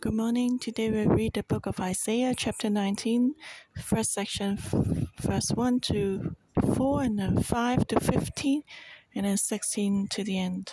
Good 0.00 0.14
morning. 0.14 0.58
Today 0.58 0.90
we 0.90 1.06
read 1.06 1.34
the 1.34 1.42
book 1.42 1.66
of 1.66 1.78
Isaiah, 1.78 2.34
chapter 2.34 2.70
19, 2.70 3.34
first 3.82 4.14
section, 4.14 4.56
verse 5.20 5.50
1 5.50 5.80
to 5.80 6.34
4, 6.74 7.02
and 7.02 7.18
then 7.18 7.42
5 7.42 7.86
to 7.88 8.00
15, 8.00 8.62
and 9.14 9.26
then 9.26 9.36
16 9.36 10.08
to 10.08 10.24
the 10.24 10.38
end. 10.38 10.72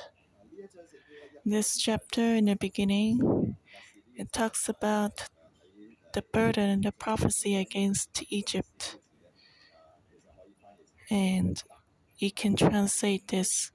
This 1.43 1.77
chapter, 1.77 2.21
in 2.21 2.45
the 2.45 2.55
beginning, 2.55 3.57
it 4.15 4.31
talks 4.31 4.69
about 4.69 5.27
the 6.13 6.21
burden 6.21 6.69
and 6.69 6.83
the 6.85 6.93
prophecy 6.93 7.57
against 7.57 8.23
Egypt. 8.29 8.97
And 11.09 11.61
you 12.17 12.31
can 12.31 12.55
translate 12.55 13.27
this 13.27 13.71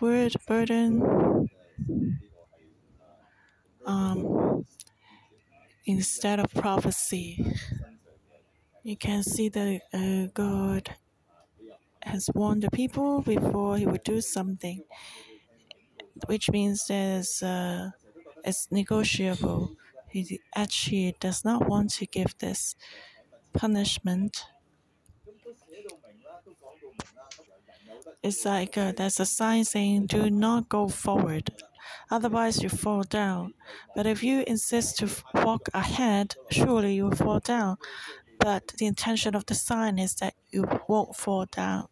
word 0.00 0.34
burden 0.48 1.48
um, 3.86 4.64
instead 5.86 6.40
of 6.40 6.52
prophecy. 6.54 7.44
You 8.82 8.96
can 8.96 9.22
see 9.22 9.48
that 9.48 9.80
uh, 9.92 10.26
God 10.34 10.94
has 12.02 12.28
warned 12.34 12.62
the 12.62 12.70
people 12.70 13.22
before 13.22 13.78
He 13.78 13.86
would 13.86 14.04
do 14.04 14.20
something, 14.20 14.82
which 16.26 16.50
means 16.50 16.86
there's 16.86 17.42
uh, 17.42 17.90
it's 18.44 18.68
negotiable. 18.70 19.72
He 20.10 20.40
actually 20.54 21.16
does 21.18 21.44
not 21.44 21.68
want 21.68 21.90
to 21.94 22.06
give 22.06 22.36
this 22.38 22.76
punishment. 23.52 24.44
It's 28.22 28.44
like 28.44 28.76
uh, 28.78 28.92
there's 28.96 29.20
a 29.20 29.26
sign 29.26 29.64
saying, 29.64 30.06
"Do 30.06 30.30
not 30.30 30.68
go 30.68 30.88
forward." 30.88 31.50
Otherwise 32.10 32.62
you 32.62 32.68
fall 32.68 33.02
down. 33.02 33.54
But 33.94 34.06
if 34.06 34.22
you 34.22 34.44
insist 34.46 34.98
to 34.98 35.08
walk 35.34 35.68
ahead, 35.74 36.34
surely 36.50 36.94
you 36.94 37.04
will 37.04 37.16
fall 37.16 37.40
down. 37.40 37.76
But 38.38 38.68
the 38.78 38.86
intention 38.86 39.34
of 39.34 39.46
the 39.46 39.54
sign 39.54 39.98
is 39.98 40.14
that 40.16 40.34
you 40.50 40.64
won't 40.88 41.16
fall 41.16 41.46
down. 41.46 41.88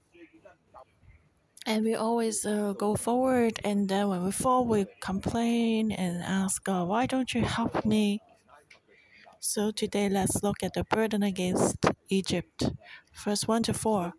And 1.65 1.85
we 1.85 1.95
always 1.95 2.45
uh, 2.45 2.73
go 2.73 2.97
forward, 2.97 3.61
and 3.63 3.89
then 3.89 4.09
when 4.09 4.25
we 4.25 4.33
fall, 4.33 4.67
we 4.67 4.87
complain 5.01 5.93
and 5.93 6.23
ask 6.25 6.65
God, 6.65 6.89
Why 6.89 7.07
don't 7.07 7.33
you 7.33 7.43
help 7.43 7.85
me? 7.85 8.21
So 9.39 9.71
today, 9.71 10.09
let's 10.09 10.43
look 10.43 10.63
at 10.63 10.75
the 10.75 10.85
burden 10.85 11.23
against 11.23 11.87
Egypt. 12.09 12.71
Verse 13.25 13.47
1 13.47 13.65
to 13.65 13.75
4. 13.75 14.13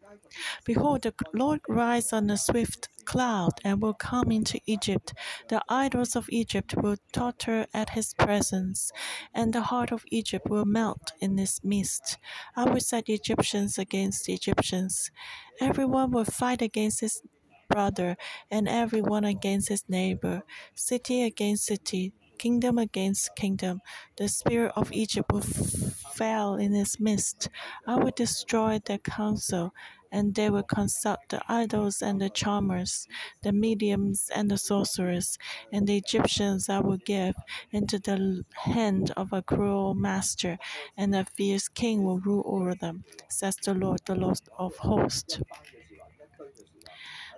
Behold, 0.65 1.01
the 1.03 1.13
Lord 1.33 1.61
rides 1.67 2.13
on 2.13 2.29
a 2.29 2.37
swift 2.37 2.89
cloud 3.05 3.51
and 3.63 3.81
will 3.81 3.93
come 3.93 4.31
into 4.31 4.59
Egypt. 4.65 5.13
The 5.49 5.61
idols 5.69 6.15
of 6.15 6.29
Egypt 6.29 6.75
will 6.75 6.97
totter 7.11 7.67
at 7.73 7.91
his 7.91 8.13
presence, 8.13 8.91
and 9.33 9.53
the 9.53 9.61
heart 9.61 9.91
of 9.91 10.03
Egypt 10.11 10.47
will 10.49 10.65
melt 10.65 11.11
in 11.19 11.37
his 11.37 11.59
midst. 11.63 12.17
I 12.55 12.65
will 12.65 12.79
set 12.79 13.09
Egyptians 13.09 13.77
against 13.77 14.29
Egyptians. 14.29 15.11
Everyone 15.59 16.11
will 16.11 16.25
fight 16.25 16.61
against 16.61 17.01
his 17.01 17.21
brother, 17.69 18.17
and 18.51 18.67
everyone 18.67 19.23
against 19.23 19.69
his 19.69 19.83
neighbor, 19.87 20.43
city 20.75 21.23
against 21.23 21.65
city, 21.65 22.13
kingdom 22.37 22.77
against 22.77 23.35
kingdom. 23.35 23.81
The 24.17 24.27
spirit 24.27 24.73
of 24.75 24.91
Egypt 24.91 25.31
will 25.31 25.41
fail 25.41 26.55
in 26.55 26.75
its 26.75 26.99
midst. 26.99 27.49
I 27.87 27.95
will 27.95 28.11
destroy 28.15 28.79
their 28.83 28.97
counsel 28.99 29.73
and 30.13 30.35
they 30.35 30.49
will 30.49 30.63
consult 30.63 31.19
the 31.29 31.41
idols 31.49 32.01
and 32.01 32.21
the 32.21 32.29
charmers, 32.29 33.07
the 33.41 33.51
mediums 33.51 34.29
and 34.33 34.49
the 34.49 34.57
sorcerers, 34.57 35.37
and 35.71 35.87
the 35.87 35.97
Egyptians 35.97 36.69
I 36.69 36.79
will 36.79 37.01
give 37.03 37.35
into 37.71 37.97
the 37.97 38.45
hand 38.53 39.11
of 39.17 39.33
a 39.33 39.41
cruel 39.41 39.95
master, 39.95 40.59
and 40.95 41.15
a 41.15 41.25
fierce 41.25 41.67
king 41.67 42.03
will 42.03 42.19
rule 42.19 42.43
over 42.45 42.75
them, 42.75 43.03
says 43.27 43.55
the 43.57 43.73
Lord, 43.73 44.01
the 44.05 44.15
Lord 44.15 44.39
of 44.57 44.77
hosts. 44.77 45.41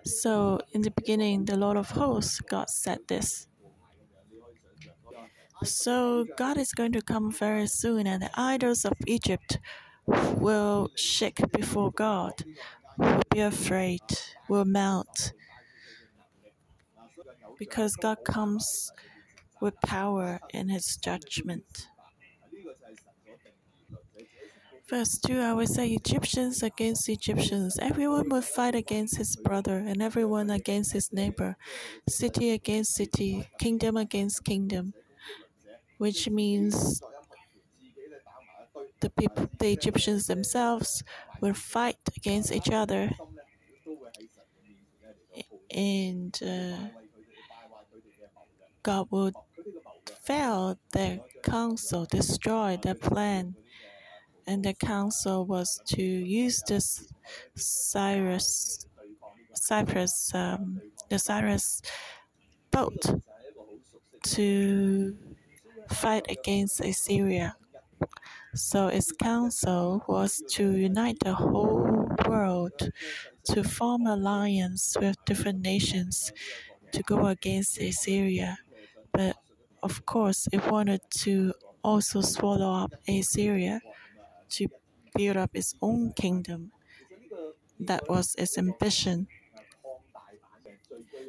So, 0.03 0.59
in 0.73 0.81
the 0.81 0.91
beginning, 0.91 1.45
the 1.45 1.57
Lord 1.57 1.77
of 1.77 1.89
hosts, 1.91 2.41
God 2.41 2.69
said 2.69 3.00
this. 3.07 3.47
So, 5.63 6.25
God 6.38 6.57
is 6.57 6.73
going 6.73 6.91
to 6.91 7.01
come 7.01 7.31
very 7.31 7.67
soon, 7.67 8.05
and 8.05 8.21
the 8.21 8.29
idols 8.35 8.83
of 8.83 8.94
Egypt 9.07 9.59
will 10.07 10.91
shake 10.95 11.39
before 11.51 11.91
God, 11.91 12.33
will 12.97 13.21
be 13.31 13.39
afraid, 13.41 14.01
will 14.49 14.66
melt. 14.66 15.33
Because 17.57 17.95
God 17.95 18.17
comes 18.25 18.91
with 19.61 19.79
power 19.81 20.39
in 20.53 20.69
his 20.69 20.97
judgment. 20.97 21.88
Verse 24.88 25.17
2 25.17 25.39
I 25.39 25.53
will 25.53 25.65
say 25.65 25.89
Egyptians 25.89 26.61
against 26.61 27.09
Egyptians. 27.09 27.79
Everyone 27.81 28.29
will 28.29 28.41
fight 28.44 28.75
against 28.75 29.17
his 29.17 29.35
brother, 29.35 29.77
and 29.77 30.01
everyone 30.01 30.51
against 30.51 30.91
his 30.94 31.11
neighbor, 31.11 31.57
city 32.07 32.51
against 32.51 32.94
city, 32.94 33.49
kingdom 33.57 33.97
against 33.97 34.44
kingdom, 34.44 34.94
which 35.97 36.29
means 36.29 37.01
the 39.01 39.09
people, 39.09 39.50
the 39.59 39.72
Egyptians 39.72 40.28
themselves 40.28 41.03
will 41.41 41.53
fight 41.53 41.97
against 42.16 42.51
each 42.51 42.69
other, 42.72 43.11
and 45.69 46.39
uh, 46.44 46.88
God 48.83 49.07
will 49.09 49.31
fail 50.22 50.78
their 50.91 51.19
counsel, 51.44 52.06
destroy 52.06 52.78
their 52.81 52.95
plan. 52.95 53.56
And 54.47 54.63
the 54.63 54.75
counsel 54.75 55.45
was 55.45 55.81
to 55.88 56.03
use 56.03 56.62
this 56.67 57.12
Cyrus, 57.56 58.85
Cyprus, 59.53 60.31
um, 60.35 60.81
the 61.09 61.17
Cyrus 61.17 61.81
boat 62.69 63.22
to 64.23 65.17
fight 65.89 66.25
against 66.29 66.79
Assyria. 66.79 67.56
So 68.55 68.88
its 68.88 69.11
counsel 69.11 70.03
was 70.07 70.41
to 70.55 70.75
unite 70.75 71.19
the 71.19 71.35
whole 71.35 72.07
world 72.27 72.89
to 73.45 73.63
form 73.63 74.07
alliance 74.07 74.95
with 74.99 75.23
different 75.25 75.61
nations 75.61 76.31
to 76.94 77.03
go 77.03 77.27
against 77.27 77.79
Assyria. 77.79 78.57
But 79.13 79.38
of 79.83 80.05
course, 80.05 80.47
it 80.53 80.71
wanted 80.71 81.01
to 81.25 81.53
also 81.83 82.21
swallow 82.21 82.71
up 82.83 82.94
Assyria 83.07 83.81
to 84.51 84.67
build 85.15 85.38
up 85.38 85.51
its 85.55 85.75
own 85.81 86.13
kingdom. 86.13 86.71
That 87.79 88.09
was 88.09 88.35
its 88.38 88.57
ambition. 88.57 89.27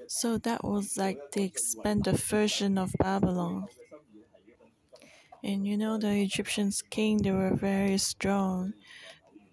So 0.09 0.37
that 0.39 0.65
was 0.65 0.97
like 0.97 1.31
the 1.33 1.45
expanded 1.45 2.17
version 2.19 2.77
of 2.77 2.93
Babylon. 2.99 3.69
And 5.47 5.67
you 5.67 5.79
know, 5.79 5.97
the 5.97 6.13
Egyptians 6.21 6.83
king, 6.83 7.23
they 7.23 7.33
were 7.33 7.55
very 7.57 7.97
strong. 7.97 8.75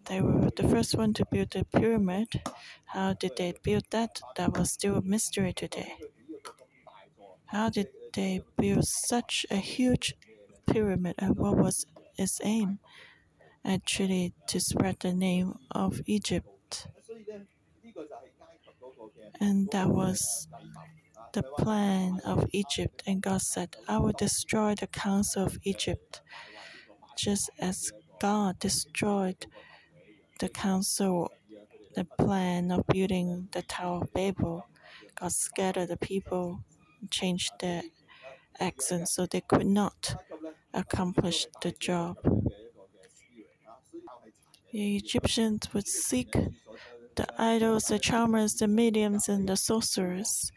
They 0.06 0.22
were 0.22 0.52
the 0.52 0.68
first 0.70 0.96
one 0.96 1.14
to 1.16 1.26
build 1.32 1.52
the 1.52 1.66
pyramid. 1.66 2.42
How 2.86 3.14
did 3.14 3.38
they 3.38 3.54
build 3.64 3.86
that? 3.92 4.22
That 4.38 4.58
was 4.58 4.72
still 4.72 4.98
a 4.98 5.02
mystery 5.04 5.54
today. 5.54 5.98
How 7.48 7.70
did 7.70 7.88
they 8.14 8.42
build 8.58 8.86
such 8.86 9.46
a 9.50 9.56
huge 9.56 10.14
pyramid 10.68 11.16
and 11.20 11.38
what 11.38 11.56
was 11.58 11.86
its 12.18 12.42
aim? 12.44 12.80
Actually, 13.66 14.34
to 14.48 14.60
spread 14.60 15.00
the 15.02 15.14
name 15.14 15.60
of 15.72 16.02
Egypt. 16.08 16.88
And 19.40 19.70
that 19.72 19.90
was 19.90 20.48
the 21.34 21.44
plan 21.44 22.22
of 22.26 22.48
Egypt, 22.54 23.04
and 23.08 23.22
God 23.22 23.42
said, 23.42 23.76
I 23.88 23.98
will 23.98 24.14
destroy 24.14 24.76
the 24.76 24.88
council 24.88 25.46
of 25.46 25.58
Egypt, 25.64 26.22
just 27.18 27.50
as 27.60 27.92
God 28.20 28.60
destroyed 28.60 29.48
the 30.40 30.50
council, 30.50 31.32
the 31.96 32.06
plan 32.06 32.72
of 32.72 32.86
building 32.88 33.50
the 33.52 33.64
Tower 33.64 34.04
of 34.04 34.14
Babel. 34.14 34.68
God 35.16 35.32
scattered 35.32 35.90
the 35.90 35.98
people, 35.98 36.64
and 37.02 37.12
changed 37.12 37.52
their 37.60 37.84
accent 38.60 39.10
so 39.10 39.26
they 39.26 39.42
could 39.42 39.68
not 39.68 40.16
accomplish 40.74 41.48
the 41.62 41.72
job. 41.72 42.18
The 44.72 44.98
Egyptians 44.98 45.74
would 45.74 45.88
seek 45.88 46.34
the 47.16 47.28
idols, 47.38 47.86
the 47.86 48.00
charmers, 48.00 48.56
the 48.56 48.68
mediums, 48.68 49.30
and 49.30 49.48
the 49.48 49.56
sorcerers 49.56 50.52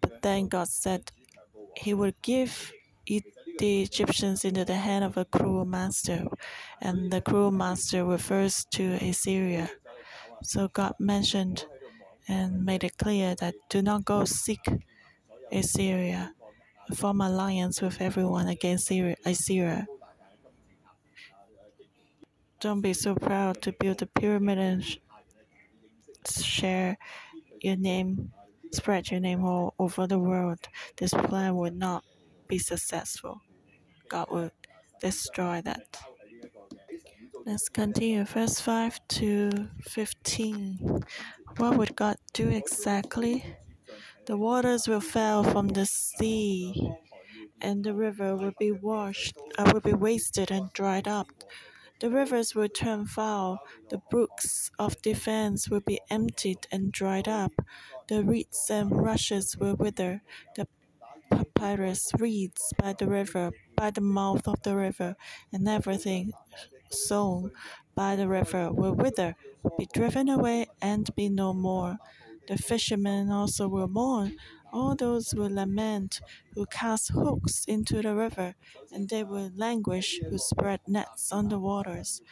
but 0.00 0.22
then 0.22 0.48
God 0.48 0.68
said 0.68 1.10
He 1.76 1.94
would 1.94 2.14
give 2.22 2.72
the 3.58 3.82
Egyptians 3.82 4.44
into 4.44 4.64
the 4.64 4.76
hand 4.76 5.04
of 5.04 5.16
a 5.16 5.24
cruel 5.24 5.64
master, 5.64 6.26
and 6.80 7.10
the 7.10 7.20
cruel 7.20 7.50
master 7.50 8.04
refers 8.04 8.64
to 8.72 8.94
Assyria. 8.94 9.70
So 10.42 10.68
God 10.68 10.94
mentioned 10.98 11.64
and 12.28 12.64
made 12.64 12.84
it 12.84 12.98
clear 12.98 13.34
that 13.36 13.54
do 13.70 13.82
not 13.82 14.04
go 14.04 14.24
seek 14.24 14.60
Assyria. 15.52 16.34
form 16.94 17.20
alliance 17.20 17.82
with 17.82 18.00
everyone 18.00 18.46
against 18.48 18.90
Assyria. 19.24 19.86
Don't 22.60 22.80
be 22.80 22.92
so 22.92 23.14
proud 23.14 23.60
to 23.62 23.72
build 23.72 24.02
a 24.02 24.06
pyramid 24.06 24.58
and 24.58 24.84
share 26.28 26.96
your 27.60 27.76
name, 27.76 28.32
spread 28.72 29.10
your 29.10 29.20
name 29.20 29.44
all 29.44 29.74
over 29.78 30.06
the 30.06 30.18
world. 30.18 30.58
This 30.96 31.12
plan 31.12 31.56
would 31.56 31.76
not 31.76 32.04
be 32.48 32.58
successful. 32.58 33.40
God 34.08 34.28
will 34.30 34.50
destroy 35.00 35.60
that. 35.62 35.98
Let's 37.44 37.68
continue. 37.68 38.24
Verse 38.24 38.60
5 38.60 39.00
to 39.08 39.68
15. 39.82 41.04
What 41.58 41.76
would 41.76 41.94
God 41.96 42.16
do 42.32 42.48
exactly? 42.48 43.56
The 44.26 44.36
waters 44.36 44.88
will 44.88 45.00
fail 45.00 45.44
from 45.44 45.68
the 45.68 45.86
sea, 45.86 46.90
and 47.60 47.84
the 47.84 47.94
river 47.94 48.34
will 48.34 48.54
be 48.58 48.72
washed, 48.72 49.36
uh, 49.56 49.70
will 49.72 49.80
be 49.80 49.92
wasted 49.92 50.50
and 50.50 50.72
dried 50.72 51.06
up. 51.06 51.28
The 52.00 52.10
rivers 52.10 52.54
will 52.54 52.68
turn 52.68 53.06
foul, 53.06 53.60
the 53.88 54.02
brooks 54.10 54.70
of 54.78 55.00
defense 55.00 55.70
will 55.70 55.80
be 55.80 56.00
emptied 56.10 56.66
and 56.72 56.92
dried 56.92 57.28
up. 57.28 57.52
The 58.08 58.24
reeds 58.24 58.70
and 58.70 58.90
rushes 58.90 59.56
will 59.56 59.76
wither, 59.76 60.22
the 60.56 60.66
papyrus 61.30 62.12
reeds 62.18 62.72
by 62.78 62.92
the 62.94 63.06
river, 63.08 63.52
by 63.76 63.90
the 63.90 64.00
mouth 64.00 64.46
of 64.48 64.62
the 64.62 64.76
river, 64.76 65.16
and 65.52 65.68
everything 65.68 66.32
sown 66.90 67.52
by 67.94 68.16
the 68.16 68.28
river 68.28 68.72
will 68.72 68.94
wither, 68.94 69.36
be 69.78 69.86
driven 69.92 70.28
away, 70.28 70.66
and 70.80 71.14
be 71.16 71.28
no 71.28 71.52
more. 71.52 71.98
The 72.48 72.56
fishermen 72.58 73.30
also 73.30 73.68
will 73.68 73.88
mourn, 73.88 74.36
all 74.72 74.94
those 74.94 75.34
will 75.34 75.52
lament 75.52 76.20
who 76.54 76.66
cast 76.66 77.10
hooks 77.12 77.64
into 77.66 78.02
the 78.02 78.14
river, 78.14 78.54
and 78.92 79.08
they 79.08 79.24
will 79.24 79.50
languish 79.54 80.20
who 80.28 80.38
spread 80.38 80.80
nets 80.86 81.32
on 81.32 81.48
the 81.48 81.58
waters. 81.58 82.22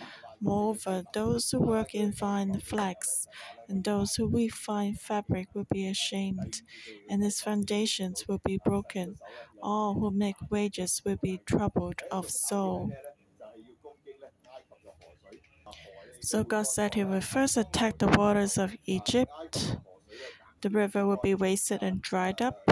Moreover, 0.44 1.02
those 1.12 1.50
who 1.50 1.58
work 1.60 1.94
in 1.94 2.12
fine 2.12 2.60
flax 2.60 3.26
and 3.68 3.82
those 3.82 4.14
who 4.14 4.28
weave 4.28 4.54
fine 4.54 4.94
fabric 4.94 5.48
will 5.54 5.66
be 5.72 5.86
ashamed, 5.88 6.62
and 7.08 7.24
its 7.24 7.40
foundations 7.40 8.28
will 8.28 8.40
be 8.44 8.58
broken. 8.64 9.16
All 9.62 9.94
who 9.94 10.10
make 10.12 10.36
wages 10.50 11.02
will 11.04 11.18
be 11.22 11.38
troubled 11.46 12.02
of 12.12 12.30
soul. 12.30 12.92
So 16.20 16.42
God 16.42 16.64
said 16.66 16.94
He 16.94 17.04
will 17.04 17.20
first 17.20 17.56
attack 17.56 17.98
the 17.98 18.08
waters 18.08 18.58
of 18.58 18.74
Egypt 18.84 19.76
the 20.62 20.70
river 20.70 21.06
will 21.06 21.18
be 21.22 21.34
wasted 21.34 21.82
and 21.82 22.02
dried 22.02 22.42
up, 22.42 22.68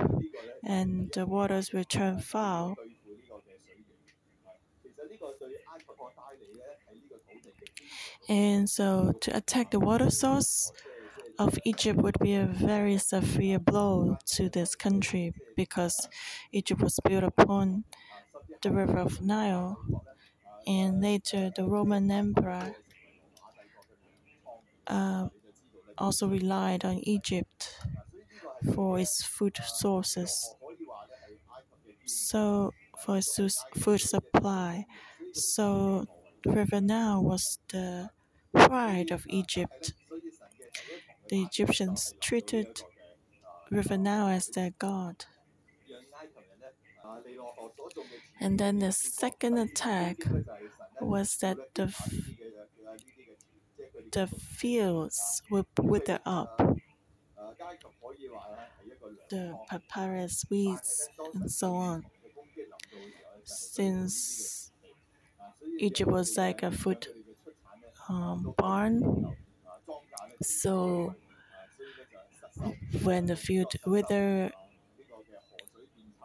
and 0.64 1.10
the 1.14 1.26
waters 1.26 1.72
will 1.72 1.84
turn 1.84 2.20
foul. 2.20 2.76
And 8.28 8.68
so, 8.70 9.12
to 9.22 9.36
attack 9.36 9.70
the 9.70 9.80
water 9.80 10.10
source 10.10 10.72
of 11.38 11.58
Egypt 11.64 12.00
would 12.02 12.18
be 12.20 12.34
a 12.34 12.46
very 12.46 12.98
severe 12.98 13.58
blow 13.58 14.18
to 14.26 14.48
this 14.50 14.74
country 14.76 15.34
because 15.56 16.08
Egypt 16.52 16.80
was 16.82 16.98
built 17.04 17.24
upon 17.24 17.84
the 18.62 18.70
river 18.72 18.98
of 18.98 19.22
Nile, 19.22 20.04
and 20.66 21.02
later 21.02 21.52
the 21.56 21.64
Roman 21.66 22.10
Empire 22.10 22.76
uh, 24.86 25.28
also 25.98 26.28
relied 26.28 26.84
on 26.84 26.98
Egypt 27.00 27.80
for 28.74 28.98
its 28.98 29.22
food 29.22 29.58
sources. 29.64 30.54
So, 32.06 32.72
for 33.00 33.16
its 33.18 33.38
food 33.74 34.00
supply. 34.00 34.86
So, 35.32 36.06
Nile 36.44 37.22
was 37.22 37.58
the 37.68 38.10
pride 38.52 39.10
of 39.10 39.26
Egypt. 39.28 39.92
The 41.28 41.42
Egyptians 41.42 42.14
treated 42.20 42.82
Nile 43.70 44.28
as 44.28 44.48
their 44.48 44.70
god. 44.78 45.24
And 48.40 48.58
then 48.58 48.80
the 48.80 48.92
second 48.92 49.58
attack 49.58 50.16
was 51.00 51.36
that 51.38 51.58
the 51.74 51.94
the 54.12 54.26
fields 54.26 55.42
would 55.50 55.66
wither 55.78 56.20
up. 56.26 56.60
The 59.30 59.58
papyrus 59.68 60.44
weeds 60.50 61.08
and 61.34 61.50
so 61.50 61.74
on. 61.74 62.04
Since 63.44 64.61
Egypt 65.78 66.10
was 66.10 66.36
like 66.36 66.62
a 66.62 66.70
food 66.70 67.06
um, 68.08 68.54
barn, 68.56 69.36
so 70.42 71.14
when 73.02 73.26
the 73.26 73.36
field 73.36 73.72
wither, 73.86 74.50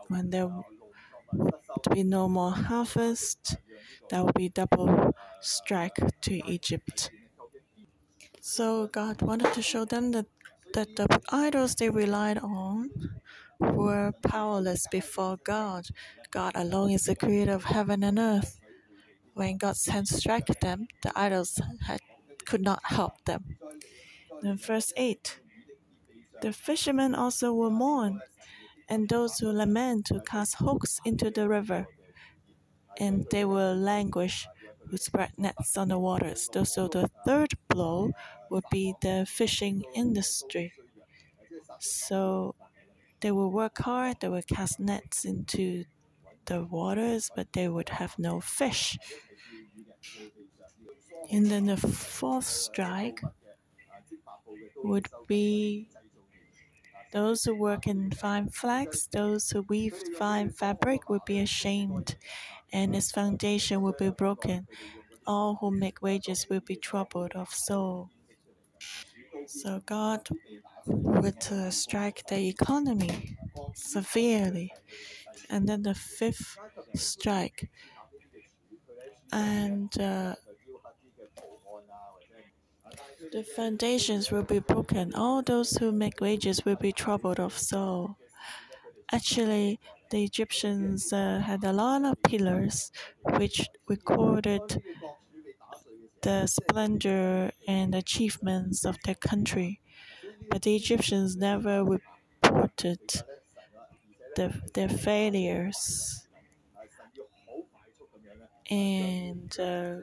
when 0.08 0.30
there 0.30 0.48
would 0.48 1.94
be 1.94 2.04
no 2.04 2.28
more 2.28 2.52
harvest, 2.52 3.58
that 4.10 4.24
would 4.24 4.34
be 4.36 4.50
double 4.50 5.14
strike 5.42 5.98
to 6.22 6.34
Egypt. 6.50 7.12
So 8.42 8.88
God 8.88 9.22
wanted 9.22 9.54
to 9.54 9.62
show 9.62 9.86
them 9.86 10.12
that, 10.12 10.26
that 10.74 10.96
the 10.96 11.08
idols 11.30 11.76
they 11.76 11.90
relied 11.90 12.40
on 12.40 12.90
were 13.60 14.12
powerless 14.24 14.88
before 14.92 15.38
God. 15.44 15.88
God 16.32 16.54
alone 16.56 16.92
is 16.92 17.06
the 17.06 17.16
creator 17.16 17.54
of 17.54 17.66
heaven 17.66 18.04
and 18.04 18.18
earth. 18.20 18.60
When 19.38 19.58
God's 19.58 19.86
hand 19.86 20.08
struck 20.08 20.48
them, 20.48 20.88
the 21.04 21.12
idols 21.16 21.62
had, 21.86 22.00
could 22.48 22.64
not 22.64 22.82
help 22.84 23.24
them. 23.26 23.46
In 24.42 24.58
verse 24.58 24.92
8, 24.98 25.40
the 26.42 26.52
fishermen 26.52 27.14
also 27.14 27.54
will 27.54 27.70
mourn, 27.70 28.22
and 28.90 29.08
those 29.08 29.38
who 29.38 29.52
lament 29.52 30.10
will 30.10 30.22
cast 30.22 30.56
hooks 30.56 31.00
into 31.06 31.30
the 31.30 31.48
river, 31.48 31.86
and 32.98 33.28
they 33.30 33.46
will 33.46 33.76
languish 33.76 34.48
who 34.90 34.98
spread 34.98 35.34
nets 35.38 35.78
on 35.78 35.90
the 35.90 36.00
waters. 36.00 36.50
So 36.64 36.88
the 36.88 37.08
third 37.24 37.54
blow 37.68 38.14
would 38.50 38.66
be 38.72 38.96
the 39.04 39.28
fishing 39.30 39.84
industry. 39.94 40.74
So 41.78 42.56
they 43.20 43.30
will 43.30 43.52
work 43.52 43.78
hard, 43.78 44.20
they 44.20 44.30
will 44.30 44.42
cast 44.42 44.80
nets 44.80 45.26
into 45.26 45.86
the 46.46 46.64
waters, 46.64 47.30
but 47.36 47.54
they 47.54 47.68
would 47.68 47.90
have 47.90 48.18
no 48.18 48.42
fish. 48.42 48.98
And 51.32 51.46
then 51.46 51.68
the 51.68 51.78
fourth 51.78 52.46
strike 52.46 53.22
would 54.84 55.08
be 55.28 55.90
those 57.12 57.44
who 57.44 57.54
work 57.54 57.86
in 57.86 58.12
fine 58.12 58.48
flax, 58.50 59.08
those 59.08 59.50
who 59.50 59.62
weave 59.64 59.96
fine 60.18 60.50
fabric 60.50 61.10
would 61.10 61.26
be 61.26 61.40
ashamed, 61.40 62.16
and 62.72 62.96
its 62.96 63.12
foundation 63.12 63.82
will 63.82 63.96
be 64.00 64.10
broken. 64.10 64.68
All 65.26 65.56
who 65.56 65.72
make 65.72 66.02
wages 66.02 66.48
will 66.50 66.62
be 66.62 66.76
troubled 66.76 67.34
of 67.34 67.50
soul. 67.54 68.10
So 69.48 69.82
God 69.86 70.28
would 70.86 71.44
uh, 71.52 71.72
strike 71.72 72.26
the 72.28 72.48
economy 72.48 73.38
severely. 73.74 74.74
And 75.50 75.68
then 75.68 75.84
the 75.84 75.96
fifth 75.96 76.58
strike. 76.96 77.70
And 79.32 79.98
uh, 80.00 80.36
the 83.32 83.44
foundations 83.44 84.32
will 84.32 84.44
be 84.44 84.60
broken. 84.60 85.14
All 85.16 85.42
those 85.42 85.72
who 85.78 85.92
make 85.92 86.20
wages 86.22 86.66
will 86.66 86.76
be 86.76 86.92
troubled 86.92 87.40
of 87.40 87.58
soul. 87.58 88.18
Actually, 89.12 89.80
the 90.12 90.24
Egyptians 90.24 91.14
uh, 91.14 91.40
had 91.40 91.64
a 91.64 91.74
lot 91.74 92.04
of 92.06 92.22
pillars 92.24 92.92
which 93.38 93.68
recorded 93.88 94.82
the 96.22 96.48
splendor 96.48 97.52
and 97.68 97.96
achievements 97.96 98.86
of 98.86 98.98
their 99.06 99.16
country. 99.16 99.82
But 100.50 100.64
the 100.64 100.76
Egyptians 100.76 101.36
never 101.38 101.84
reported 101.84 103.24
the, 104.36 104.62
their 104.74 104.90
failures. 104.90 106.27
And 108.70 109.58
uh, 109.60 109.98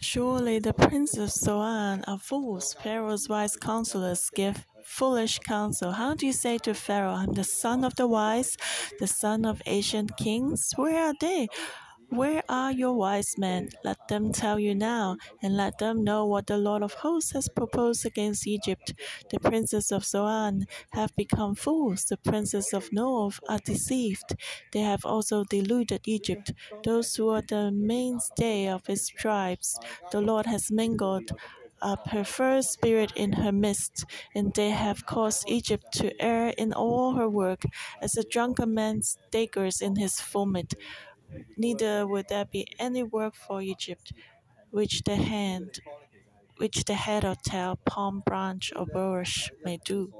surely 0.00 0.58
the 0.58 0.72
princes 0.72 1.18
of 1.18 1.30
Zoan 1.30 2.04
are 2.06 2.18
fools. 2.18 2.74
Pharaoh's 2.82 3.28
wise 3.28 3.56
counselors 3.56 4.30
give 4.34 4.66
foolish 4.84 5.38
counsel. 5.40 5.92
How 5.92 6.14
do 6.14 6.26
you 6.26 6.32
say 6.32 6.58
to 6.58 6.74
Pharaoh, 6.74 7.14
I'm 7.14 7.32
the 7.32 7.44
son 7.44 7.84
of 7.84 7.94
the 7.96 8.06
wise, 8.06 8.56
the 9.00 9.06
son 9.06 9.44
of 9.44 9.62
ancient 9.66 10.16
kings? 10.16 10.72
Where 10.76 11.06
are 11.08 11.14
they? 11.20 11.48
Where 12.14 12.42
are 12.48 12.70
your 12.72 12.92
wise 12.94 13.36
men? 13.36 13.70
Let 13.82 13.98
them 14.08 14.32
tell 14.32 14.58
you 14.58 14.74
now, 14.74 15.16
and 15.42 15.56
let 15.56 15.78
them 15.78 16.04
know 16.04 16.24
what 16.24 16.46
the 16.46 16.56
Lord 16.56 16.82
of 16.82 16.94
hosts 16.94 17.32
has 17.32 17.48
proposed 17.48 18.06
against 18.06 18.46
Egypt. 18.46 18.94
The 19.30 19.40
princes 19.40 19.90
of 19.90 20.04
Zoan 20.04 20.66
have 20.92 21.14
become 21.16 21.54
fools, 21.56 22.04
the 22.04 22.16
princes 22.16 22.72
of 22.72 22.90
Noph 22.90 23.40
are 23.48 23.58
deceived. 23.58 24.36
They 24.72 24.80
have 24.82 25.04
also 25.04 25.44
deluded 25.44 26.02
Egypt, 26.06 26.52
those 26.84 27.14
who 27.16 27.28
are 27.30 27.42
the 27.42 27.70
mainstay 27.72 28.68
of 28.68 28.86
his 28.86 29.08
tribes. 29.08 29.78
The 30.12 30.20
Lord 30.20 30.46
has 30.46 30.70
mingled 30.70 31.30
a 31.82 31.96
perverse 31.98 32.70
spirit 32.70 33.12
in 33.16 33.32
her 33.32 33.52
midst, 33.52 34.04
and 34.34 34.54
they 34.54 34.70
have 34.70 35.04
caused 35.04 35.44
Egypt 35.48 35.84
to 35.92 36.12
err 36.22 36.48
in 36.56 36.72
all 36.72 37.14
her 37.16 37.28
work, 37.28 37.64
as 38.00 38.16
a 38.16 38.22
drunken 38.24 38.72
man 38.72 39.02
staggers 39.02 39.82
in 39.82 39.96
his 39.96 40.20
vomit. 40.20 40.74
Neither 41.56 42.06
would 42.06 42.28
there 42.28 42.44
be 42.44 42.66
any 42.78 43.02
work 43.02 43.34
for 43.34 43.62
Egypt, 43.62 44.12
which 44.70 45.02
the 45.04 45.16
hand, 45.16 45.80
which 46.58 46.84
the 46.84 46.94
head 46.94 47.24
or 47.24 47.36
tail, 47.36 47.76
palm 47.86 48.22
branch 48.26 48.72
or 48.76 48.86
bulrush 48.86 49.50
may 49.64 49.78
do. 49.84 50.12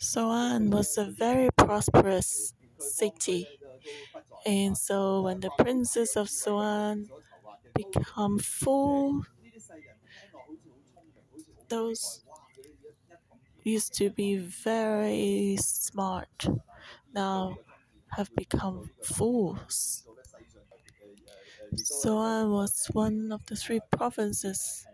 Zoan 0.00 0.70
was 0.70 0.96
a 0.96 1.04
very 1.04 1.50
prosperous 1.56 2.54
city, 2.78 3.48
and 4.46 4.76
so 4.78 5.22
when 5.22 5.40
the 5.40 5.50
princes 5.58 6.16
of 6.16 6.28
Zoan 6.28 7.10
become 7.74 8.38
full 8.38 9.22
those 11.68 12.24
used 13.64 13.94
to 13.94 14.10
be 14.10 14.36
very 14.36 15.56
smart 15.60 16.46
now 17.14 17.56
have 18.16 18.34
become 18.36 18.90
fools. 19.02 20.04
Zoan 21.76 22.50
was 22.50 22.86
one 22.92 23.30
of 23.30 23.46
the 23.46 23.54
three 23.54 23.80
provinces 23.90 24.86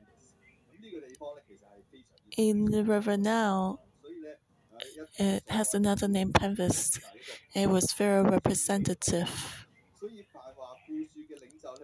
in 2.36 2.64
the 2.66 2.82
river 2.84 3.16
Nile. 3.16 3.80
It 5.18 5.44
has 5.48 5.72
another 5.74 6.08
name, 6.08 6.32
Penvis. 6.32 6.98
It 7.54 7.68
was 7.68 7.92
very 7.92 8.22
representative 8.24 9.66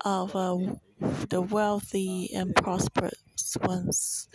of 0.05 0.35
uh, 0.37 0.57
the 1.29 1.41
wealthy 1.41 2.31
and 2.35 2.55
prosperous 2.55 3.57
ones. 3.63 4.29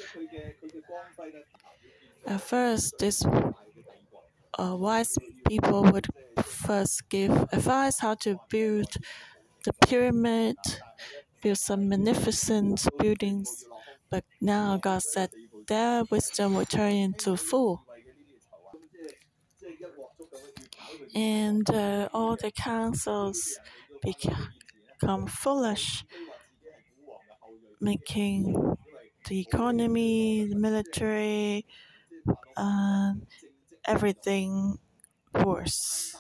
At 2.26 2.42
first, 2.42 2.98
this 3.00 3.24
uh, 4.60 4.76
wise 4.78 5.18
people 5.48 5.84
would 5.84 6.08
first 6.44 7.10
give 7.10 7.32
advice 7.52 8.00
how 8.00 8.16
to 8.16 8.40
build 8.50 8.88
the 9.66 9.74
pyramid, 9.88 10.56
build 11.42 11.58
some 11.58 11.90
magnificent 11.90 12.88
buildings. 13.00 13.66
But 14.10 14.26
now 14.42 14.78
God 14.78 15.02
said 15.04 15.32
their 15.68 16.04
wisdom 16.12 16.56
will 16.56 16.66
turn 16.66 16.94
into 16.94 17.38
fool. 17.38 17.86
And 21.16 21.70
uh, 21.70 22.10
all 22.14 22.36
the 22.36 22.52
councils 22.52 23.60
become 24.02 25.28
foolish, 25.28 26.06
making 27.80 28.56
the 29.28 29.40
economy, 29.40 30.46
the 30.46 30.56
military, 30.56 31.66
uh, 32.58 33.14
everything 33.86 34.78
worse. 35.34 36.16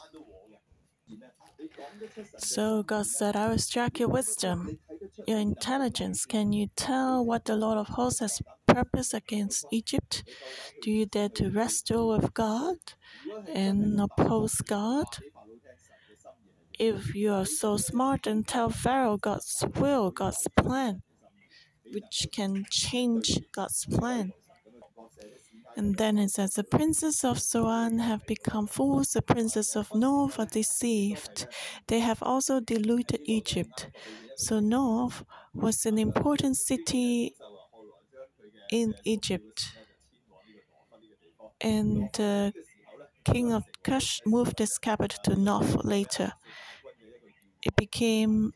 So 2.37 2.83
God 2.83 3.05
said, 3.05 3.35
I 3.35 3.49
will 3.49 3.57
strike 3.57 3.99
your 3.99 4.09
wisdom, 4.09 4.79
your 5.27 5.37
intelligence. 5.37 6.25
Can 6.25 6.53
you 6.53 6.67
tell 6.75 7.23
what 7.25 7.45
the 7.45 7.55
Lord 7.55 7.77
of 7.77 7.89
hosts 7.89 8.19
has 8.19 8.41
purposed 8.67 9.13
against 9.13 9.65
Egypt? 9.71 10.23
Do 10.81 10.91
you 10.91 11.05
dare 11.05 11.29
to 11.29 11.49
wrestle 11.49 12.09
with 12.09 12.33
God 12.33 12.77
and 13.53 13.99
oppose 13.99 14.55
God? 14.55 15.05
If 16.79 17.13
you 17.13 17.33
are 17.33 17.45
so 17.45 17.77
smart, 17.77 18.23
then 18.23 18.43
tell 18.43 18.69
Pharaoh 18.69 19.17
God's 19.17 19.63
will, 19.75 20.09
God's 20.09 20.47
plan 20.55 21.03
which 21.93 22.27
can 22.31 22.65
change 22.69 23.39
God's 23.51 23.85
plan. 23.85 24.33
And 25.75 25.95
then 25.97 26.17
it 26.17 26.29
says, 26.31 26.53
The 26.53 26.63
princes 26.63 27.23
of 27.23 27.39
Zoan 27.39 27.99
have 27.99 28.25
become 28.25 28.67
fools, 28.67 29.11
the 29.13 29.21
princes 29.21 29.75
of 29.75 29.89
Noph 29.89 30.39
are 30.39 30.45
deceived. 30.45 31.47
They 31.87 31.99
have 31.99 32.21
also 32.23 32.59
deluded 32.59 33.21
Egypt. 33.25 33.89
So 34.37 34.59
Noph 34.59 35.23
was 35.53 35.85
an 35.85 35.97
important 35.97 36.57
city 36.57 37.35
in 38.71 38.95
Egypt. 39.03 39.73
And 41.61 42.09
the 42.13 42.53
king 43.25 43.53
of 43.53 43.63
Kush 43.83 44.21
moved 44.25 44.59
his 44.59 44.77
capital 44.77 45.19
to 45.23 45.31
Noph 45.31 45.83
later. 45.85 46.33
It 47.63 47.75
became 47.75 48.53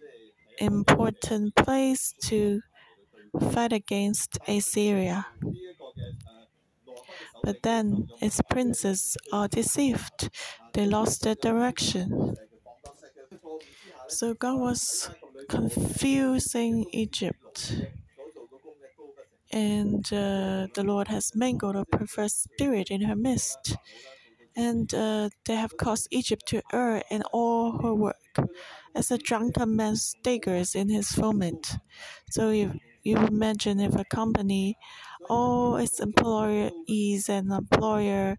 important 0.59 1.55
place 1.55 2.13
to 2.23 2.61
fight 3.51 3.73
against 3.73 4.37
Assyria. 4.47 5.27
But 7.43 7.63
then 7.63 8.09
its 8.21 8.41
princes 8.49 9.17
are 9.31 9.47
deceived, 9.47 10.29
they 10.73 10.85
lost 10.85 11.23
their 11.23 11.35
direction. 11.35 12.35
So 14.07 14.33
God 14.33 14.59
was 14.59 15.09
confusing 15.49 16.85
Egypt. 16.91 17.81
And 19.51 20.05
uh, 20.11 20.67
the 20.73 20.83
Lord 20.83 21.07
has 21.07 21.31
mangled 21.35 21.75
a 21.75 21.85
perverse 21.85 22.33
spirit 22.35 22.89
in 22.89 23.01
her 23.01 23.15
midst. 23.15 23.77
And 24.55 24.93
uh, 24.93 25.29
they 25.45 25.55
have 25.55 25.75
caused 25.77 26.07
Egypt 26.11 26.43
to 26.47 26.61
err 26.73 27.03
in 27.11 27.23
all 27.33 27.81
her 27.81 27.93
work, 27.93 28.37
as 28.95 29.11
a 29.11 29.17
drunken 29.17 29.75
man 29.75 29.95
staggers 29.97 30.75
in 30.75 30.89
his 30.89 31.11
vomit. 31.11 31.75
So 32.29 32.49
if 32.49 32.71
you 33.03 33.17
imagine 33.17 33.79
if 33.81 33.95
a 33.95 34.05
company, 34.05 34.77
all 35.29 35.77
its 35.77 35.99
employees 35.99 37.29
and 37.29 37.51
employer, 37.51 38.37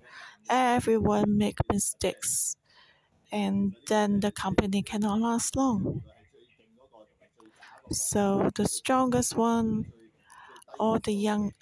everyone 0.51 1.37
make 1.39 1.59
mistakes, 1.73 2.57
and 3.33 3.77
then 3.89 4.21
the 4.21 4.33
company 4.33 4.83
cannot 4.83 5.21
last 5.21 5.57
long. 5.57 6.03
So 7.91 8.51
the 8.55 8.67
strongest 8.67 9.37
one, 9.37 9.93
or 10.81 10.99
the 11.01 11.13
young, 11.13 11.53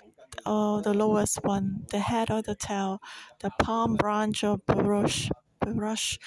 or 0.46 0.82
the 0.82 0.94
lowest 0.94 1.38
one, 1.44 1.86
the 1.90 2.00
head 2.00 2.30
or 2.30 2.42
the 2.42 2.54
tail, 2.56 3.00
the 3.40 3.50
palm 3.62 3.96
branch 3.96 4.44
or 4.44 4.58
brush, 4.58 5.30
brush, 5.60 6.18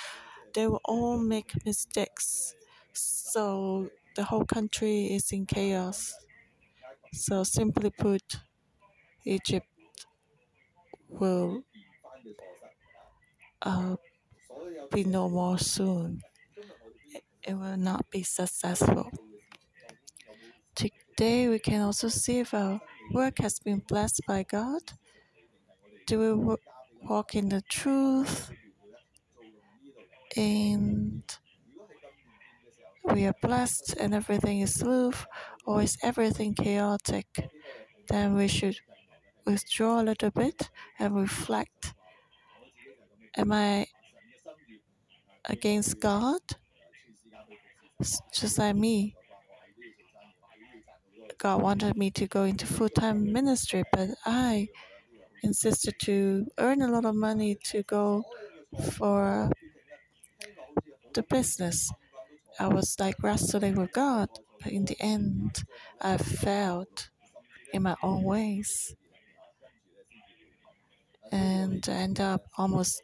they 0.54 0.68
will 0.68 0.82
all 0.86 1.20
make 1.20 1.54
mistakes. 1.66 2.56
So 2.94 3.90
the 4.16 4.26
whole 4.26 4.46
country 4.46 5.14
is 5.14 5.32
in 5.32 5.46
chaos. 5.46 6.16
So, 7.14 7.44
simply 7.44 7.90
put, 7.90 8.38
Egypt 9.28 9.68
will 11.10 11.64
uh, 13.62 13.98
be 14.94 15.04
no 15.04 15.30
more 15.30 15.58
soon. 15.58 16.22
It 17.44 17.54
will 17.54 17.76
not 17.76 18.10
be 18.10 18.24
successful. 18.24 19.12
Today, 20.76 21.50
we 21.50 21.60
can 21.60 21.82
also 21.82 22.08
see 22.08 22.40
if 22.40 22.54
our 22.54 22.80
work 23.12 23.40
has 23.40 23.60
been 23.60 23.80
blessed 23.80 24.22
by 24.28 24.44
God. 24.44 24.82
Do 26.06 26.20
we 26.20 26.56
walk 27.04 27.36
in 27.36 27.50
the 27.50 27.62
truth? 27.70 28.50
And 30.38 31.24
we 33.04 33.26
are 33.26 33.36
blessed 33.42 33.96
and 34.00 34.14
everything 34.14 34.62
is 34.62 34.76
smooth, 34.76 35.16
or 35.66 35.82
is 35.82 35.98
everything 36.02 36.54
chaotic? 36.54 37.28
Then 38.08 38.36
we 38.36 38.48
should 38.48 38.78
withdraw 39.48 40.02
a 40.02 40.04
little 40.04 40.30
bit 40.30 40.70
and 41.00 41.16
reflect. 41.16 41.94
Am 43.36 43.52
I 43.52 43.88
against 45.46 46.00
God? 46.00 46.42
Just 48.34 48.60
like 48.60 48.76
me. 48.76 49.16
God 51.38 51.62
wanted 51.62 51.96
me 51.98 52.12
to 52.12 52.28
go 52.28 52.44
into 52.44 52.66
full 52.66 52.90
time 52.90 53.32
ministry, 53.32 53.84
but 53.94 54.10
I 54.26 54.68
insisted 55.44 55.96
to 56.02 56.46
earn 56.58 56.82
a 56.82 56.88
lot 56.88 57.06
of 57.06 57.16
money 57.16 57.56
to 57.66 57.84
go 57.84 58.24
for 58.92 59.50
the 61.14 61.24
business. 61.24 61.92
I 62.60 62.68
was 62.68 62.98
like 63.00 63.22
wrestling 63.24 63.76
with 63.76 63.94
God, 63.94 64.30
but 64.62 64.72
in 64.72 64.86
the 64.86 64.98
end, 65.00 65.64
I 66.02 66.18
failed 66.18 67.10
in 67.74 67.84
my 67.84 67.96
own 68.04 68.24
ways 68.24 68.96
and 71.32 71.88
end 71.88 72.20
up 72.20 72.48
almost 72.58 73.02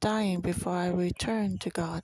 dying 0.00 0.40
before 0.40 0.74
I 0.74 0.88
return 0.88 1.58
to 1.58 1.70
God. 1.70 2.02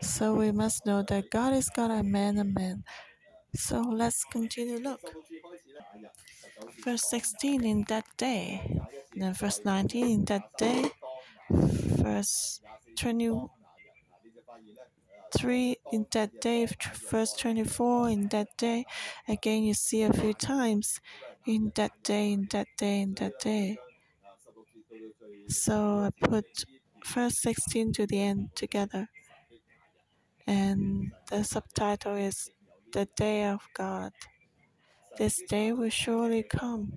So 0.00 0.34
we 0.34 0.52
must 0.52 0.86
know 0.86 1.02
that 1.08 1.30
God 1.30 1.54
is 1.54 1.68
God 1.68 1.90
and 1.90 2.12
man 2.12 2.38
and 2.38 2.54
man. 2.54 2.84
So 3.54 3.80
let's 3.80 4.24
continue 4.24 4.78
look. 4.78 5.00
Verse 6.84 7.08
16 7.08 7.64
in 7.64 7.84
that 7.88 8.04
day. 8.16 8.80
Then 9.14 9.32
verse 9.34 9.60
19 9.64 10.06
in 10.06 10.24
that 10.26 10.56
day. 10.56 10.92
Verse 11.50 12.60
23 12.96 15.76
in 15.92 16.06
that 16.12 16.40
day. 16.40 16.68
Verse 17.10 17.32
24 17.34 18.10
in 18.10 18.28
that 18.28 18.56
day. 18.56 18.86
Again, 19.26 19.64
you 19.64 19.74
see 19.74 20.02
a 20.02 20.12
few 20.12 20.34
times 20.34 21.00
in 21.48 21.72
that 21.76 21.92
day, 22.02 22.32
in 22.32 22.46
that 22.50 22.68
day, 22.76 23.00
in 23.00 23.14
that 23.14 23.40
day. 23.40 23.78
So 25.48 26.00
I 26.00 26.10
put 26.26 26.44
verse 27.06 27.40
16 27.40 27.94
to 27.94 28.06
the 28.06 28.20
end 28.20 28.50
together. 28.54 29.08
And 30.46 31.12
the 31.30 31.44
subtitle 31.44 32.16
is 32.16 32.50
The 32.92 33.08
Day 33.16 33.44
of 33.44 33.60
God. 33.72 34.12
This 35.16 35.40
day 35.48 35.72
will 35.72 35.88
surely 35.88 36.42
come. 36.42 36.92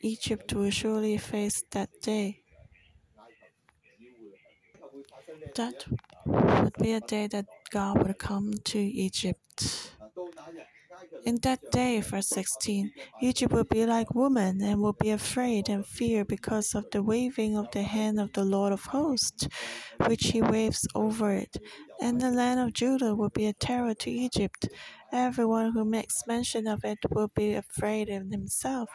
Egypt 0.00 0.52
will 0.54 0.70
surely 0.70 1.18
face 1.18 1.62
that 1.72 1.90
day. 2.00 2.40
That 5.56 5.84
would 6.26 6.74
be 6.78 6.92
a 6.92 7.00
day 7.00 7.26
that 7.28 7.46
God 7.70 8.02
would 8.02 8.18
come 8.18 8.54
to 8.64 8.78
Egypt. 8.78 9.92
In 11.24 11.36
that 11.42 11.60
day, 11.72 12.00
verse 12.00 12.28
16, 12.28 12.92
Egypt 13.20 13.52
will 13.52 13.64
be 13.64 13.84
like 13.84 14.14
woman 14.14 14.62
and 14.62 14.80
will 14.80 14.92
be 14.92 15.10
afraid 15.10 15.68
and 15.68 15.84
fear 15.84 16.24
because 16.24 16.74
of 16.74 16.90
the 16.90 17.02
waving 17.02 17.56
of 17.56 17.70
the 17.72 17.82
hand 17.82 18.20
of 18.20 18.32
the 18.32 18.44
Lord 18.44 18.72
of 18.72 18.84
hosts, 18.86 19.48
which 20.06 20.28
he 20.28 20.40
waves 20.40 20.86
over 20.94 21.32
it. 21.32 21.56
And 22.00 22.20
the 22.20 22.30
land 22.30 22.60
of 22.60 22.72
Judah 22.72 23.14
will 23.14 23.30
be 23.30 23.46
a 23.46 23.52
terror 23.52 23.94
to 23.94 24.10
Egypt. 24.10 24.68
Everyone 25.12 25.72
who 25.72 25.84
makes 25.84 26.26
mention 26.26 26.66
of 26.66 26.84
it 26.84 26.98
will 27.10 27.30
be 27.34 27.54
afraid 27.54 28.08
in 28.08 28.30
himself 28.30 28.88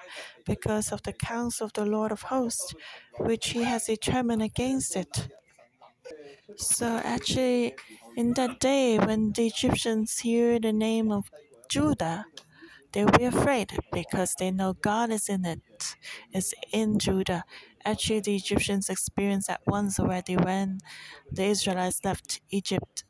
because 0.45 0.91
of 0.91 1.03
the 1.03 1.13
counsel 1.13 1.65
of 1.65 1.73
the 1.73 1.85
Lord 1.85 2.11
of 2.11 2.23
hosts, 2.23 2.73
which 3.19 3.49
he 3.49 3.63
has 3.63 3.85
determined 3.85 4.41
against 4.41 4.95
it. 4.95 5.27
So 6.57 7.01
actually, 7.03 7.75
in 8.15 8.33
that 8.33 8.59
day, 8.59 8.97
when 8.99 9.31
the 9.31 9.47
Egyptians 9.47 10.19
hear 10.19 10.59
the 10.59 10.73
name 10.73 11.11
of 11.11 11.29
Judah, 11.69 12.25
they 12.91 13.05
will 13.05 13.17
be 13.17 13.25
afraid 13.25 13.71
because 13.93 14.35
they 14.37 14.51
know 14.51 14.73
God 14.73 15.11
is 15.11 15.29
in 15.29 15.45
it, 15.45 15.95
is 16.33 16.53
in 16.73 16.99
Judah. 16.99 17.43
Actually, 17.85 18.19
the 18.19 18.35
Egyptians 18.35 18.89
experienced 18.89 19.47
that 19.47 19.61
once 19.65 19.99
already 19.99 20.35
when 20.35 20.79
the 21.31 21.45
Israelites 21.45 22.01
left 22.03 22.41
Egypt. 22.49 23.03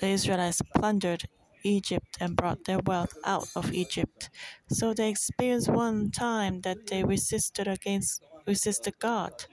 The 0.00 0.08
Israelites 0.08 0.60
plundered 0.74 1.24
Egypt 1.62 2.18
and 2.20 2.36
brought 2.36 2.64
their 2.64 2.80
wealth 2.80 3.14
out 3.24 3.48
of 3.56 3.72
Egypt. 3.72 4.28
So 4.68 4.92
they 4.92 5.08
experienced 5.08 5.68
one 5.70 6.10
time 6.10 6.60
that 6.60 6.88
they 6.88 7.04
resisted 7.04 7.66
against 7.66 8.22
resisted 8.46 8.98
God. 8.98 9.46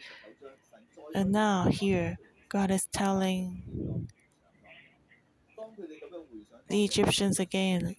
And 1.15 1.31
now 1.31 1.65
here 1.69 2.17
God 2.49 2.71
is 2.71 2.87
telling 2.91 4.07
the 6.71 6.85
Egyptians 6.85 7.37
again 7.37 7.95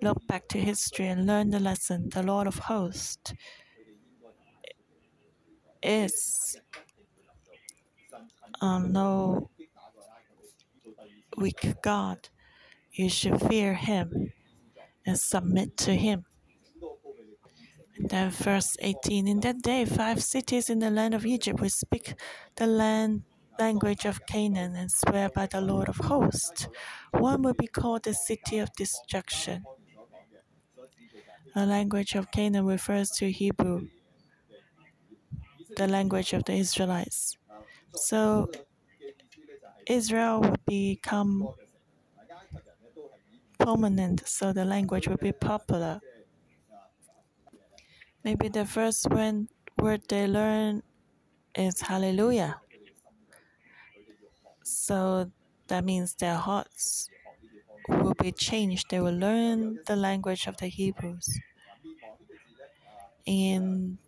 look 0.00 0.24
back 0.28 0.46
to 0.48 0.58
history 0.58 1.08
and 1.08 1.26
learn 1.26 1.50
the 1.50 1.58
lesson. 1.58 2.08
The 2.08 2.22
Lord 2.22 2.46
of 2.46 2.56
hosts 2.56 3.32
is 5.82 6.56
um, 8.60 8.92
no 8.92 9.50
weak 11.36 11.74
God. 11.82 12.28
You 12.92 13.08
should 13.08 13.40
fear 13.42 13.74
Him 13.74 14.32
and 15.04 15.18
submit 15.18 15.76
to 15.78 15.94
Him. 15.94 16.24
Then, 17.98 18.30
verse 18.30 18.76
18 18.78 19.26
In 19.26 19.40
that 19.40 19.62
day, 19.62 19.84
five 19.84 20.22
cities 20.22 20.70
in 20.70 20.78
the 20.78 20.90
land 20.90 21.14
of 21.14 21.26
Egypt 21.26 21.60
will 21.60 21.70
speak 21.70 22.14
the 22.54 22.68
land 22.68 23.22
language 23.58 24.04
of 24.04 24.24
Canaan 24.26 24.76
and 24.76 24.90
swear 24.90 25.28
by 25.28 25.46
the 25.46 25.60
Lord 25.60 25.88
of 25.88 25.96
hosts. 25.96 26.68
One 27.12 27.42
will 27.42 27.54
be 27.54 27.66
called 27.66 28.04
the 28.04 28.14
city 28.14 28.58
of 28.58 28.72
destruction. 28.74 29.64
The 31.54 31.66
language 31.66 32.14
of 32.14 32.30
Canaan 32.30 32.66
refers 32.66 33.10
to 33.12 33.30
Hebrew, 33.30 33.88
the 35.76 35.88
language 35.88 36.32
of 36.32 36.44
the 36.44 36.52
Israelites. 36.54 37.36
So 37.94 38.50
Israel 39.86 40.40
would 40.42 40.64
become 40.66 41.48
prominent, 43.58 44.28
so 44.28 44.52
the 44.52 44.64
language 44.64 45.08
would 45.08 45.20
be 45.20 45.32
popular. 45.32 46.00
Maybe 48.24 48.48
the 48.48 48.66
first 48.66 49.08
word 49.10 50.02
they 50.08 50.26
learn 50.26 50.82
is 51.54 51.80
Hallelujah. 51.80 52.60
So 54.70 55.30
that 55.68 55.84
means 55.84 56.14
their 56.14 56.36
hearts 56.36 57.08
will 57.88 58.14
be 58.14 58.32
changed. 58.32 58.86
They 58.90 59.00
will 59.00 59.16
learn 59.16 59.78
the 59.86 59.96
language 59.96 60.46
of 60.46 60.56
the 60.58 60.66
Hebrews. 60.66 61.40
And 63.26 63.98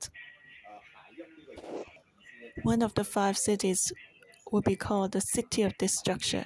one 2.62 2.82
of 2.82 2.94
the 2.94 3.04
five 3.04 3.36
cities 3.38 3.92
will 4.50 4.62
be 4.62 4.76
called 4.76 5.12
the 5.12 5.20
city 5.20 5.62
of 5.62 5.76
destruction. 5.78 6.44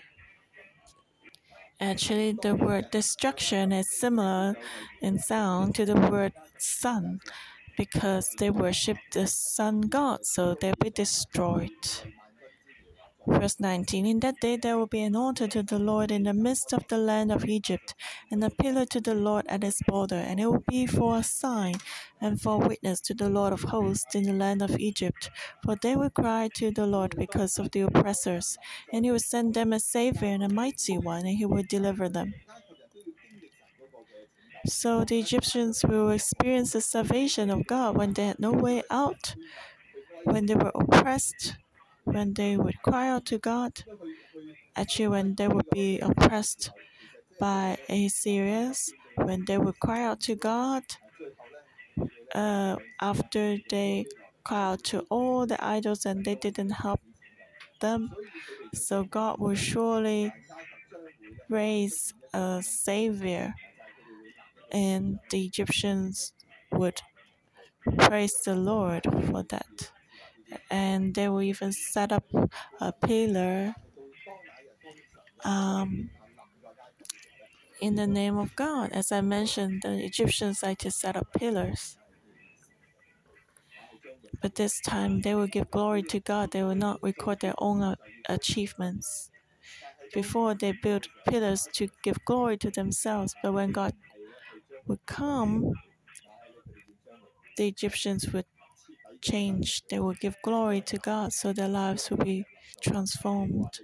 Actually, 1.81 2.33
the 2.41 2.55
word 2.55 2.91
destruction 2.91 3.73
is 3.73 3.99
similar 3.99 4.57
in 5.03 5.19
sound 5.19 5.75
to 5.75 5.85
the 5.85 5.95
word 5.95 6.33
sun 6.59 7.21
because 7.77 8.29
they 8.39 8.51
worship 8.51 8.97
the 9.13 9.27
sun 9.27 9.83
god, 9.83 10.25
so 10.25 10.55
they'll 10.61 10.75
be 10.81 10.91
destroyed. 10.91 11.71
Verse 13.27 13.59
19 13.59 14.05
In 14.05 14.21
that 14.21 14.41
day 14.41 14.57
there 14.57 14.77
will 14.77 14.87
be 14.87 15.01
an 15.01 15.17
altar 15.17 15.49
to 15.49 15.63
the 15.63 15.79
Lord 15.79 16.11
in 16.11 16.25
the 16.25 16.35
midst 16.35 16.73
of 16.75 16.87
the 16.89 16.99
land 16.99 17.33
of 17.33 17.47
Egypt, 17.47 17.95
and 18.31 18.45
a 18.45 18.51
pillar 18.51 18.85
to 18.87 19.01
the 19.01 19.15
Lord 19.15 19.47
at 19.49 19.65
its 19.65 19.81
border, 19.83 20.17
and 20.17 20.39
it 20.39 20.47
will 20.47 20.65
be 20.69 20.87
for 20.87 21.17
a 21.17 21.23
sign 21.23 21.77
and 22.21 22.41
for 22.41 22.59
witness 22.59 23.01
to 23.01 23.15
the 23.15 23.31
Lord 23.31 23.53
of 23.55 23.63
hosts 23.63 24.15
in 24.15 24.25
the 24.25 24.33
land 24.35 24.61
of 24.61 24.79
Egypt. 24.79 25.31
For 25.65 25.75
they 25.77 25.97
will 25.97 26.11
cry 26.11 26.49
to 26.55 26.71
the 26.71 26.87
Lord 26.87 27.17
because 27.17 27.59
of 27.59 27.71
the 27.71 27.81
oppressors, 27.81 28.59
and 28.93 29.05
he 29.05 29.11
will 29.11 29.19
send 29.19 29.55
them 29.55 29.73
a 29.73 29.81
Savior 29.81 30.29
and 30.29 30.45
a 30.45 30.49
mighty 30.49 30.99
one, 30.99 31.25
and 31.27 31.39
he 31.39 31.47
will 31.47 31.65
deliver 31.67 32.09
them. 32.11 32.35
So 34.67 35.05
the 35.05 35.19
Egyptians 35.19 35.83
will 35.85 36.11
experience 36.11 36.73
the 36.73 36.81
salvation 36.81 37.51
of 37.51 37.67
God 37.67 37.97
when 37.97 38.13
they 38.13 38.27
had 38.27 38.39
no 38.39 38.53
way 38.53 38.83
out, 38.91 39.35
when 40.25 40.47
they 40.47 40.55
were 40.55 40.73
oppressed 40.75 41.57
when 42.05 42.35
they 42.35 42.57
would 42.57 42.81
cry 42.83 43.09
out 43.09 43.27
to 43.27 43.39
God, 43.39 43.85
actually, 44.77 45.09
when 45.09 45.35
they 45.35 45.49
would 45.49 45.69
be 45.73 46.01
oppressed 46.01 46.71
by 47.41 47.79
Assyrians, 47.89 48.93
when 49.17 49.45
they 49.47 49.59
would 49.59 49.79
cry 49.81 50.03
out 50.05 50.21
to 50.23 50.35
God, 50.37 50.85
uh, 52.35 52.77
after 53.01 53.59
they 53.71 54.07
cry 54.45 54.73
out 54.73 54.85
to 54.85 55.01
all 55.11 55.47
the 55.47 55.63
idols 55.65 56.05
and 56.05 56.25
they 56.25 56.35
didn't 56.35 56.71
help 56.71 57.01
them, 57.81 58.11
so 58.75 59.05
God 59.05 59.39
will 59.41 59.55
surely 59.57 60.33
raise 61.49 62.13
a 62.33 62.63
savior, 62.63 63.55
and 64.73 65.19
the 65.31 65.45
Egyptians 65.47 66.33
would 66.73 67.01
praise 67.99 68.35
the 68.45 68.55
Lord 68.57 69.05
for 69.29 69.43
that 69.45 69.93
and 70.71 71.15
they 71.15 71.29
will 71.29 71.43
even 71.43 71.73
set 71.73 72.13
up 72.13 72.25
a 72.81 72.93
pillar 72.93 73.75
um, 75.45 76.11
in 77.81 77.95
the 77.97 78.07
name 78.07 78.39
of 78.39 78.55
God. 78.57 78.93
As 78.93 79.13
I 79.13 79.21
mentioned, 79.21 79.83
the 79.83 80.05
Egyptians 80.05 80.63
like 80.63 80.79
to 80.79 80.91
set 80.91 81.17
up 81.17 81.33
pillars. 81.33 81.97
But 84.43 84.57
this 84.57 84.81
time 84.81 85.23
they 85.23 85.35
will 85.35 85.47
give 85.47 85.71
glory 85.71 86.03
to 86.05 86.21
God. 86.21 86.51
They 86.51 86.63
will 86.63 86.75
not 86.75 87.03
record 87.03 87.41
their 87.41 87.55
own 87.59 87.97
achievements. 88.29 89.31
Before 90.13 90.55
they 90.55 90.73
built 90.73 91.09
pillars 91.27 91.67
to 91.75 91.89
give 92.03 92.25
glory 92.25 92.57
to 92.59 92.71
themselves, 92.71 93.35
but 93.43 93.53
when 93.53 93.73
God 93.73 93.95
would 94.87 95.05
come, 95.07 95.73
the 97.57 97.69
Egyptians 97.69 98.33
would 98.33 98.47
change. 99.25 99.83
They 99.91 99.99
will 99.99 100.15
give 100.15 100.37
glory 100.45 100.81
to 100.83 100.99
God, 100.99 101.33
so 101.33 101.53
their 101.53 101.69
lives 101.69 102.11
will 102.11 102.25
be 102.25 102.45
transformed. 102.83 103.81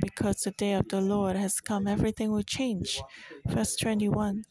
Because 0.00 0.38
the 0.42 0.50
day 0.52 0.72
of 0.72 0.88
the 0.88 1.00
Lord 1.00 1.36
has 1.36 1.60
come, 1.60 1.86
everything 1.86 2.32
will 2.32 2.42
change. 2.42 3.00
Verse 3.46 3.76
21 3.76 4.44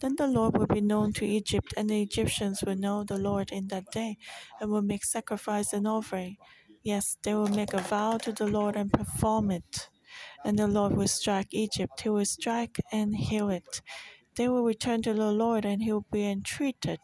Then 0.00 0.14
the 0.16 0.28
Lord 0.28 0.56
will 0.56 0.66
be 0.66 0.80
known 0.80 1.12
to 1.14 1.26
Egypt, 1.26 1.74
and 1.76 1.90
the 1.90 2.02
Egyptians 2.02 2.62
will 2.62 2.76
know 2.76 3.02
the 3.02 3.18
Lord 3.18 3.50
in 3.50 3.68
that 3.68 3.90
day, 3.90 4.18
and 4.60 4.70
will 4.70 4.82
make 4.82 5.04
sacrifice 5.04 5.72
and 5.72 5.88
offering. 5.88 6.36
Yes, 6.84 7.16
they 7.22 7.34
will 7.34 7.48
make 7.48 7.72
a 7.72 7.80
vow 7.80 8.18
to 8.18 8.32
the 8.32 8.46
Lord 8.46 8.76
and 8.76 8.92
perform 8.92 9.50
it. 9.50 9.88
And 10.44 10.58
the 10.58 10.68
Lord 10.68 10.94
will 10.96 11.08
strike 11.08 11.48
Egypt, 11.52 12.02
he 12.02 12.10
will 12.10 12.26
strike 12.26 12.76
and 12.92 13.16
heal 13.16 13.48
it. 13.50 13.80
They 14.36 14.48
will 14.48 14.64
return 14.64 15.02
to 15.02 15.14
the 15.14 15.32
Lord, 15.32 15.64
and 15.64 15.82
he 15.82 15.92
will 15.92 16.06
be 16.12 16.26
entreated 16.26 17.00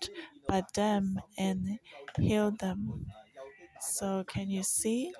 by 0.48 0.62
them 0.74 1.20
and 1.38 1.78
heal 2.18 2.50
them. 2.50 3.06
So, 3.80 4.24
can 4.24 4.50
you 4.50 4.62
see? 4.62 5.12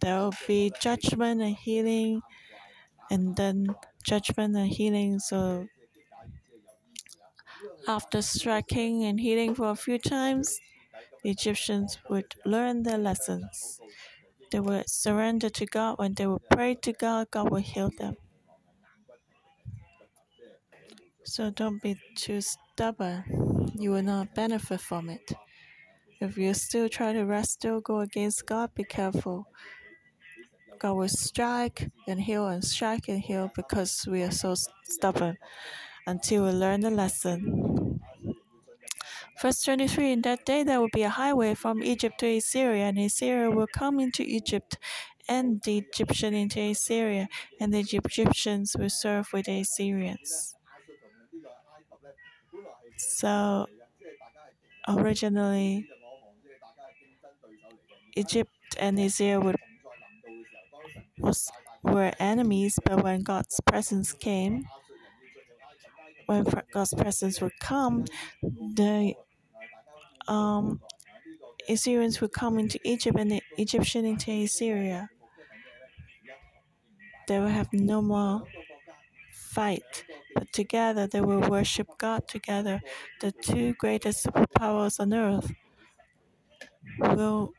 There 0.00 0.18
will 0.18 0.34
be 0.46 0.72
judgment 0.80 1.42
and 1.42 1.56
healing, 1.56 2.22
and 3.10 3.36
then 3.36 3.74
judgment 4.04 4.56
and 4.56 4.68
healing. 4.68 5.18
So, 5.20 5.68
after 7.86 8.22
striking 8.22 9.04
and 9.04 9.20
healing 9.20 9.54
for 9.54 9.70
a 9.70 9.76
few 9.76 9.98
times, 9.98 10.60
the 11.22 11.30
Egyptians 11.30 11.98
would 12.08 12.34
learn 12.44 12.82
their 12.82 12.98
lessons. 12.98 13.80
They 14.50 14.60
would 14.60 14.88
surrender 14.88 15.50
to 15.50 15.66
God. 15.66 15.98
When 15.98 16.14
they 16.14 16.26
would 16.26 16.48
pray 16.50 16.74
to 16.76 16.92
God, 16.92 17.30
God 17.30 17.50
will 17.50 17.60
heal 17.62 17.90
them. 17.98 18.16
So 21.24 21.50
don't 21.50 21.82
be 21.82 21.96
too 22.14 22.40
stubborn. 22.40 23.24
You 23.74 23.90
will 23.92 24.02
not 24.02 24.34
benefit 24.34 24.80
from 24.80 25.08
it. 25.08 25.32
If 26.22 26.38
you 26.38 26.54
still 26.54 26.88
try 26.88 27.12
to 27.12 27.24
rest, 27.24 27.50
still 27.54 27.80
go 27.80 27.98
against 27.98 28.46
God, 28.46 28.74
be 28.74 28.84
careful. 28.84 29.48
God 30.78 30.94
will 30.94 31.08
strike 31.08 31.90
and 32.06 32.20
heal 32.20 32.46
and 32.46 32.62
strike 32.64 33.08
and 33.08 33.20
heal 33.20 33.50
because 33.56 34.06
we 34.06 34.22
are 34.22 34.30
so 34.30 34.54
stubborn 34.84 35.36
until 36.06 36.44
we 36.44 36.50
learn 36.52 36.80
the 36.82 36.90
lesson. 36.90 38.00
Verse 39.40 39.62
23 39.62 40.12
In 40.12 40.22
that 40.22 40.44
day 40.46 40.62
there 40.62 40.80
will 40.80 40.94
be 40.94 41.02
a 41.02 41.08
highway 41.10 41.54
from 41.54 41.82
Egypt 41.82 42.20
to 42.20 42.26
Assyria, 42.36 42.84
and 42.84 42.98
Assyria 42.98 43.50
will 43.50 43.66
come 43.66 43.98
into 43.98 44.22
Egypt, 44.22 44.78
and 45.28 45.60
the 45.64 45.78
Egyptian 45.78 46.34
into 46.34 46.60
Assyria, 46.60 47.28
and 47.60 47.74
the 47.74 47.80
Egyptians 47.80 48.76
will 48.78 48.90
serve 48.90 49.32
with 49.32 49.46
the 49.46 49.60
Assyrians. 49.60 50.54
So, 52.96 53.66
originally, 54.88 55.88
Egypt 58.16 58.50
and 58.78 58.98
Assyria 58.98 59.40
would, 59.40 59.56
was, 61.18 61.50
were 61.82 62.12
enemies, 62.18 62.78
but 62.84 63.02
when 63.02 63.22
God's 63.22 63.60
presence 63.66 64.12
came, 64.12 64.64
when 66.26 66.44
God's 66.72 66.94
presence 66.94 67.40
would 67.40 67.58
come, 67.60 68.04
the 68.42 69.14
um, 70.28 70.80
Assyrians 71.68 72.20
would 72.20 72.32
come 72.32 72.58
into 72.58 72.78
Egypt 72.84 73.18
and 73.18 73.30
the 73.30 73.42
Egyptian 73.58 74.04
into 74.04 74.30
Assyria. 74.32 75.10
They 77.28 77.38
will 77.38 77.48
have 77.48 77.72
no 77.72 78.02
more 78.02 78.42
fight, 79.32 80.04
but 80.34 80.52
together 80.52 81.06
they 81.06 81.20
will 81.20 81.40
worship 81.48 81.88
God 81.98 82.28
together. 82.28 82.80
The 83.20 83.32
two 83.32 83.74
greatest 83.74 84.26
superpowers 84.26 85.00
on 85.00 85.12
earth 85.14 85.52
will 86.98 87.52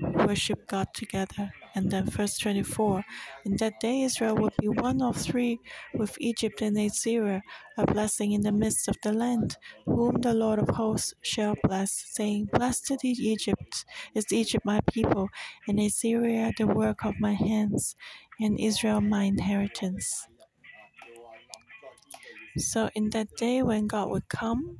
worship 0.00 0.66
God 0.66 0.88
together. 0.94 1.52
And 1.74 1.90
then 1.90 2.06
verse 2.06 2.38
24 2.38 3.04
In 3.44 3.56
that 3.56 3.80
day 3.80 4.02
Israel 4.02 4.34
will 4.36 4.52
be 4.60 4.68
one 4.68 5.02
of 5.02 5.16
three 5.16 5.58
with 5.94 6.16
Egypt 6.20 6.62
and 6.62 6.76
Assyria, 6.78 7.42
a 7.78 7.86
blessing 7.86 8.32
in 8.32 8.42
the 8.42 8.52
midst 8.52 8.88
of 8.88 8.96
the 9.02 9.12
land, 9.12 9.56
whom 9.86 10.20
the 10.20 10.34
Lord 10.34 10.58
of 10.58 10.68
hosts 10.68 11.14
shall 11.22 11.54
bless, 11.62 11.92
saying, 11.92 12.48
Blessed 12.52 12.92
is 13.04 13.20
Egypt, 13.20 13.84
is 14.14 14.32
Egypt 14.32 14.64
my 14.64 14.80
people, 14.92 15.28
and 15.68 15.78
Assyria 15.78 16.52
the 16.56 16.66
work 16.66 17.04
of 17.04 17.20
my 17.20 17.34
hands, 17.34 17.96
and 18.40 18.58
Israel 18.58 19.00
my 19.00 19.24
inheritance. 19.24 20.26
So 22.58 22.90
in 22.94 23.10
that 23.10 23.28
day 23.36 23.62
when 23.62 23.86
God 23.86 24.10
would 24.10 24.28
come, 24.28 24.78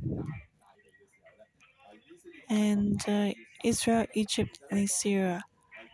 and 2.48 3.00
uh, 3.08 3.32
Israel, 3.64 4.06
Egypt, 4.14 4.58
and 4.70 4.80
Assyria 4.80 5.42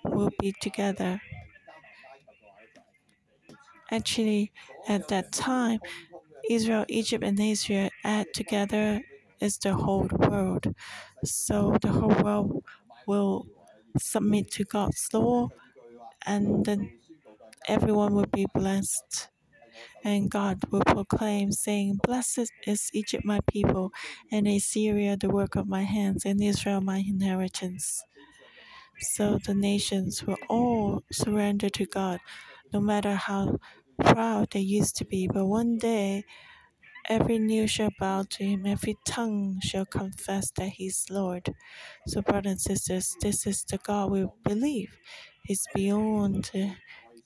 will 0.04 0.30
be 0.40 0.54
together. 0.60 1.20
Actually, 3.90 4.52
at 4.88 5.08
that 5.08 5.32
time, 5.32 5.80
Israel, 6.50 6.84
Egypt, 6.88 7.24
and 7.24 7.38
Assyria 7.40 7.90
add 8.04 8.26
together 8.34 9.00
is 9.40 9.58
the 9.58 9.74
whole 9.74 10.08
world. 10.18 10.74
So 11.24 11.76
the 11.80 11.88
whole 11.88 12.22
world 12.22 12.64
will 13.06 13.46
submit 13.98 14.50
to 14.52 14.64
God's 14.64 15.08
law, 15.12 15.48
and 16.26 16.64
then 16.64 16.98
everyone 17.68 18.14
will 18.14 18.26
be 18.32 18.46
blessed. 18.54 19.28
And 20.06 20.30
God 20.30 20.62
will 20.70 20.84
proclaim, 20.86 21.50
saying, 21.52 21.98
Blessed 22.04 22.52
is 22.64 22.90
Egypt, 22.94 23.24
my 23.26 23.40
people, 23.48 23.92
and 24.30 24.46
Assyria, 24.46 25.16
the 25.16 25.30
work 25.30 25.56
of 25.56 25.68
my 25.68 25.82
hands, 25.82 26.24
and 26.24 26.40
Israel, 26.40 26.80
my 26.80 26.98
inheritance. 26.98 28.04
So 29.00 29.38
the 29.44 29.54
nations 29.54 30.24
will 30.24 30.38
all 30.48 31.02
surrender 31.12 31.68
to 31.70 31.86
God, 31.86 32.20
no 32.72 32.80
matter 32.80 33.16
how 33.16 33.58
proud 34.00 34.52
they 34.52 34.60
used 34.60 34.96
to 34.98 35.04
be. 35.04 35.28
But 35.28 35.46
one 35.46 35.78
day, 35.78 36.24
every 37.08 37.40
knee 37.40 37.66
shall 37.66 37.90
bow 37.98 38.24
to 38.30 38.44
him, 38.44 38.66
every 38.66 38.96
tongue 39.06 39.60
shall 39.62 39.86
confess 39.86 40.52
that 40.52 40.70
he 40.70 40.86
is 40.86 41.06
Lord. 41.10 41.52
So, 42.06 42.22
brothers 42.22 42.52
and 42.52 42.60
sisters, 42.60 43.16
this 43.20 43.46
is 43.46 43.64
the 43.64 43.78
God 43.78 44.12
we 44.12 44.26
believe. 44.44 44.96
He's 45.44 45.66
beyond 45.74 46.52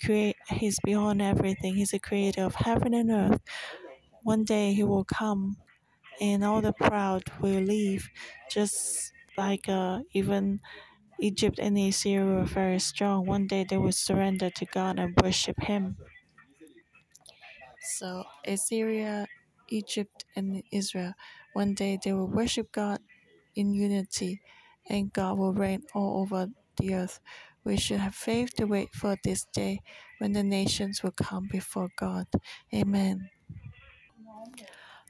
create. 0.05 0.37
He's 0.49 0.79
beyond 0.85 1.23
everything. 1.23 1.75
He's 1.77 1.93
the 1.93 2.01
creator 2.01 2.45
of 2.45 2.57
heaven 2.57 2.95
and 2.95 3.11
earth. 3.11 3.43
One 4.23 4.45
day 4.45 4.75
he 4.75 4.85
will 4.85 5.05
come, 5.05 5.59
and 6.21 6.45
all 6.45 6.63
the 6.63 6.73
proud 6.75 7.25
will 7.41 7.63
leave, 7.63 8.09
just 8.51 9.13
like 9.39 9.69
uh, 9.69 10.01
even 10.13 10.61
Egypt 11.21 11.59
and 11.61 11.79
Assyria 11.79 12.27
were 12.27 12.45
very 12.45 12.79
strong. 12.81 13.27
One 13.27 13.47
day 13.47 13.65
they 13.65 13.79
will 13.79 13.93
surrender 13.93 14.51
to 14.51 14.67
God 14.67 14.99
and 14.99 15.17
worship 15.23 15.61
Him. 15.63 15.97
So 17.81 18.25
Assyria, 18.47 19.27
Egypt, 19.69 20.25
and 20.37 20.63
Israel, 20.73 21.15
one 21.55 21.75
day 21.75 21.99
they 22.03 22.13
will 22.13 22.29
worship 22.29 22.73
God 22.73 23.01
in 23.55 23.75
unity, 23.75 24.43
and 24.89 25.13
God 25.13 25.39
will 25.39 25.55
reign 25.55 25.85
all 25.95 26.23
over 26.23 26.49
the 26.79 26.95
earth. 26.95 27.21
We 27.65 27.77
should 27.77 28.01
have 28.01 28.15
faith 28.15 28.55
to 28.57 28.65
wait 28.67 28.95
for 28.95 29.17
this 29.25 29.45
day 29.53 29.81
when 30.19 30.33
the 30.33 30.43
nations 30.43 31.03
will 31.03 31.13
come 31.13 31.49
before 31.51 31.89
God. 31.97 32.27
Amen. 32.75 33.31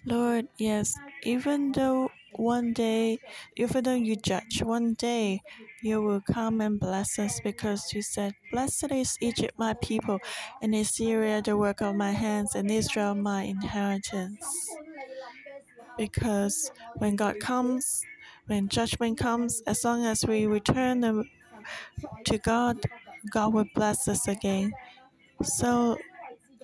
Lord, 0.06 0.48
yes, 0.58 0.94
even 1.24 1.72
though 1.72 2.10
one 2.32 2.72
day, 2.72 3.18
even 3.56 3.84
though 3.84 3.94
you 3.94 4.16
judge, 4.16 4.62
one 4.62 4.94
day 4.94 5.42
you 5.82 6.00
will 6.02 6.20
come 6.22 6.60
and 6.60 6.80
bless 6.80 7.18
us 7.18 7.40
because 7.40 7.92
you 7.92 8.02
said, 8.02 8.32
Blessed 8.50 8.92
is 8.92 9.16
Egypt, 9.20 9.54
my 9.58 9.74
people, 9.82 10.18
and 10.62 10.74
Assyria, 10.74 11.42
the 11.42 11.56
work 11.56 11.82
of 11.82 11.96
my 11.96 12.12
hands, 12.12 12.54
and 12.54 12.70
Israel, 12.70 13.14
my 13.14 13.42
inheritance. 13.42 14.40
Because 15.98 16.70
when 16.96 17.16
God 17.16 17.40
comes, 17.40 18.02
when 18.46 18.68
judgment 18.68 19.18
comes, 19.18 19.62
as 19.66 19.84
long 19.84 20.04
as 20.04 20.24
we 20.24 20.46
return 20.46 21.00
to 22.26 22.38
God, 22.38 22.78
God 23.30 23.54
will 23.54 23.66
bless 23.74 24.08
us 24.08 24.28
again. 24.28 24.72
So 25.42 25.98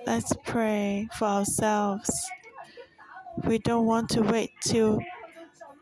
let's 0.06 0.32
pray 0.44 1.08
for 1.14 1.26
ourselves. 1.26 2.10
We 3.44 3.58
don't 3.58 3.86
want 3.86 4.08
to 4.10 4.22
wait 4.22 4.50
till 4.62 4.98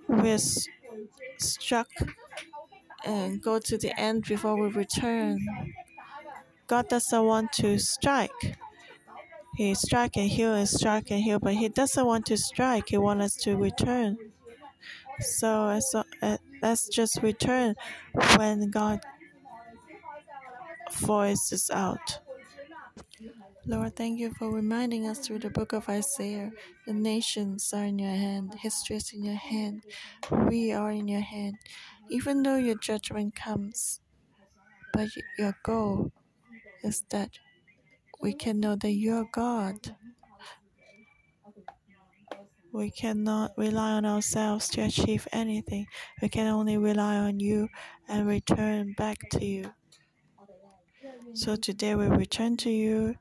we're 0.08 0.38
struck 1.38 1.88
and 3.04 3.40
go 3.42 3.58
to 3.58 3.78
the 3.78 3.98
end 3.98 4.24
before 4.24 4.60
we 4.60 4.68
return. 4.68 5.38
God 6.66 6.88
doesn't 6.88 7.24
want 7.24 7.52
to 7.52 7.78
strike. 7.78 8.56
He 9.56 9.74
strike 9.74 10.16
and 10.16 10.28
heal 10.28 10.52
and 10.54 10.68
strike 10.68 11.10
and 11.10 11.22
heal, 11.22 11.38
but 11.38 11.54
He 11.54 11.68
doesn't 11.68 12.04
want 12.04 12.26
to 12.26 12.36
strike. 12.36 12.88
He 12.88 12.98
wants 12.98 13.24
us 13.24 13.34
to 13.44 13.56
return. 13.56 14.16
So 15.20 15.78
uh, 16.22 16.38
let's 16.60 16.88
just 16.88 17.22
return 17.22 17.76
when 18.36 18.70
God 18.70 19.00
voices 20.94 21.70
out. 21.72 22.20
Lord, 23.66 23.96
thank 23.96 24.18
you 24.20 24.32
for 24.38 24.52
reminding 24.52 25.06
us 25.06 25.18
through 25.20 25.38
the 25.40 25.50
book 25.50 25.72
of 25.72 25.88
Isaiah 25.88 26.52
the 26.86 26.92
nations 26.92 27.72
are 27.72 27.84
in 27.84 27.98
your 27.98 28.10
hand, 28.10 28.54
history 28.60 28.96
is 28.96 29.12
in 29.12 29.24
your 29.24 29.36
hand, 29.36 29.82
we 30.48 30.72
are 30.72 30.90
in 30.90 31.08
your 31.08 31.22
hand. 31.22 31.56
Even 32.10 32.42
though 32.42 32.56
your 32.56 32.76
judgment 32.76 33.34
comes, 33.34 34.00
but 34.92 35.08
your 35.38 35.56
goal 35.64 36.12
is 36.82 37.02
that 37.10 37.30
we 38.20 38.32
can 38.34 38.60
know 38.60 38.76
that 38.76 38.92
you 38.92 39.14
are 39.14 39.26
God. 39.32 39.96
We 42.72 42.90
cannot 42.90 43.52
rely 43.56 43.92
on 43.92 44.04
ourselves 44.04 44.68
to 44.70 44.82
achieve 44.82 45.28
anything. 45.32 45.86
We 46.20 46.28
can 46.28 46.48
only 46.48 46.76
rely 46.76 47.16
on 47.16 47.40
you 47.40 47.68
and 48.08 48.26
return 48.26 48.94
back 48.98 49.18
to 49.32 49.44
you. 49.44 49.72
So 51.32 51.54
today 51.56 51.94
we 51.94 52.06
return 52.06 52.56
to 52.58 52.70
you 52.70 53.16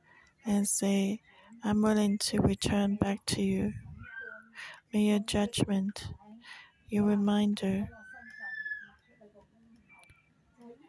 and 0.45 0.67
say, 0.67 1.21
I'm 1.63 1.81
willing 1.81 2.17
to 2.19 2.39
return 2.41 2.95
back 2.95 3.23
to 3.27 3.41
you. 3.41 3.73
May 4.93 5.09
your 5.09 5.19
judgment, 5.19 6.13
your 6.89 7.05
reminder 7.05 7.89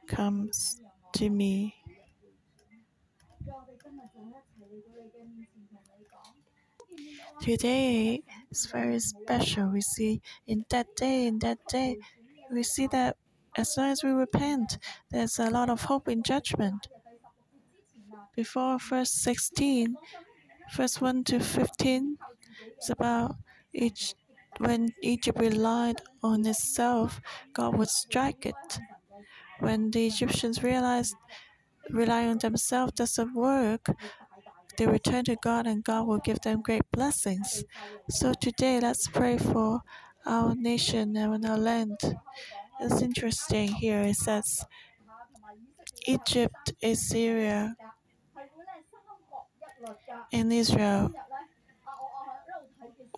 comes 0.06 0.80
to 1.14 1.28
me. 1.30 1.74
Today 7.40 8.22
is 8.50 8.66
very 8.66 8.98
special. 8.98 9.68
We 9.70 9.80
see 9.82 10.20
in 10.46 10.64
that 10.70 10.96
day, 10.96 11.26
in 11.26 11.38
that 11.40 11.58
day, 11.68 11.98
we 12.50 12.62
see 12.64 12.86
that 12.88 13.16
as 13.56 13.74
long 13.76 13.90
as 13.90 14.02
we 14.02 14.10
repent, 14.10 14.78
there's 15.10 15.38
a 15.38 15.50
lot 15.50 15.70
of 15.70 15.82
hope 15.84 16.08
in 16.08 16.22
judgment. 16.24 16.88
Before 18.36 18.78
verse 18.78 19.12
16, 19.12 19.96
verse 20.76 21.00
1 21.00 21.24
to 21.24 21.40
15, 21.40 22.18
it's 22.76 22.90
about 22.90 23.36
each 23.72 24.14
when 24.58 24.90
Egypt 25.02 25.38
relied 25.38 26.00
on 26.22 26.46
itself, 26.46 27.20
God 27.52 27.76
would 27.76 27.88
strike 27.88 28.46
it. 28.46 28.78
When 29.58 29.90
the 29.90 30.06
Egyptians 30.06 30.62
realized 30.62 31.16
relying 31.90 32.30
on 32.30 32.38
themselves 32.38 32.92
doesn't 32.92 33.34
work, 33.34 33.86
they 34.76 34.86
return 34.86 35.24
to 35.24 35.36
God 35.36 35.66
and 35.66 35.84
God 35.84 36.06
will 36.06 36.18
give 36.18 36.40
them 36.40 36.62
great 36.62 36.82
blessings. 36.92 37.64
So 38.10 38.32
today, 38.34 38.80
let's 38.80 39.08
pray 39.08 39.38
for 39.38 39.80
our 40.26 40.54
nation 40.54 41.16
and 41.16 41.46
our 41.46 41.58
land. 41.58 41.98
It's 42.80 43.02
interesting 43.02 43.68
here. 43.68 44.00
It 44.00 44.16
says 44.16 44.64
Egypt, 46.06 46.72
Assyria, 46.82 47.76
and 50.32 50.52
Israel 50.52 51.12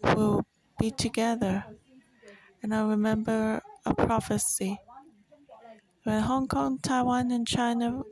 will 0.02 0.44
be 0.79 0.90
together. 0.90 1.64
And 2.62 2.74
I 2.74 2.83
remember 2.88 3.62
a 3.85 3.94
prophecy 3.94 4.79
when 6.05 6.22
Hong 6.22 6.48
Kong, 6.48 6.79
Taiwan, 6.83 7.31
and 7.31 7.46
China 7.46 8.02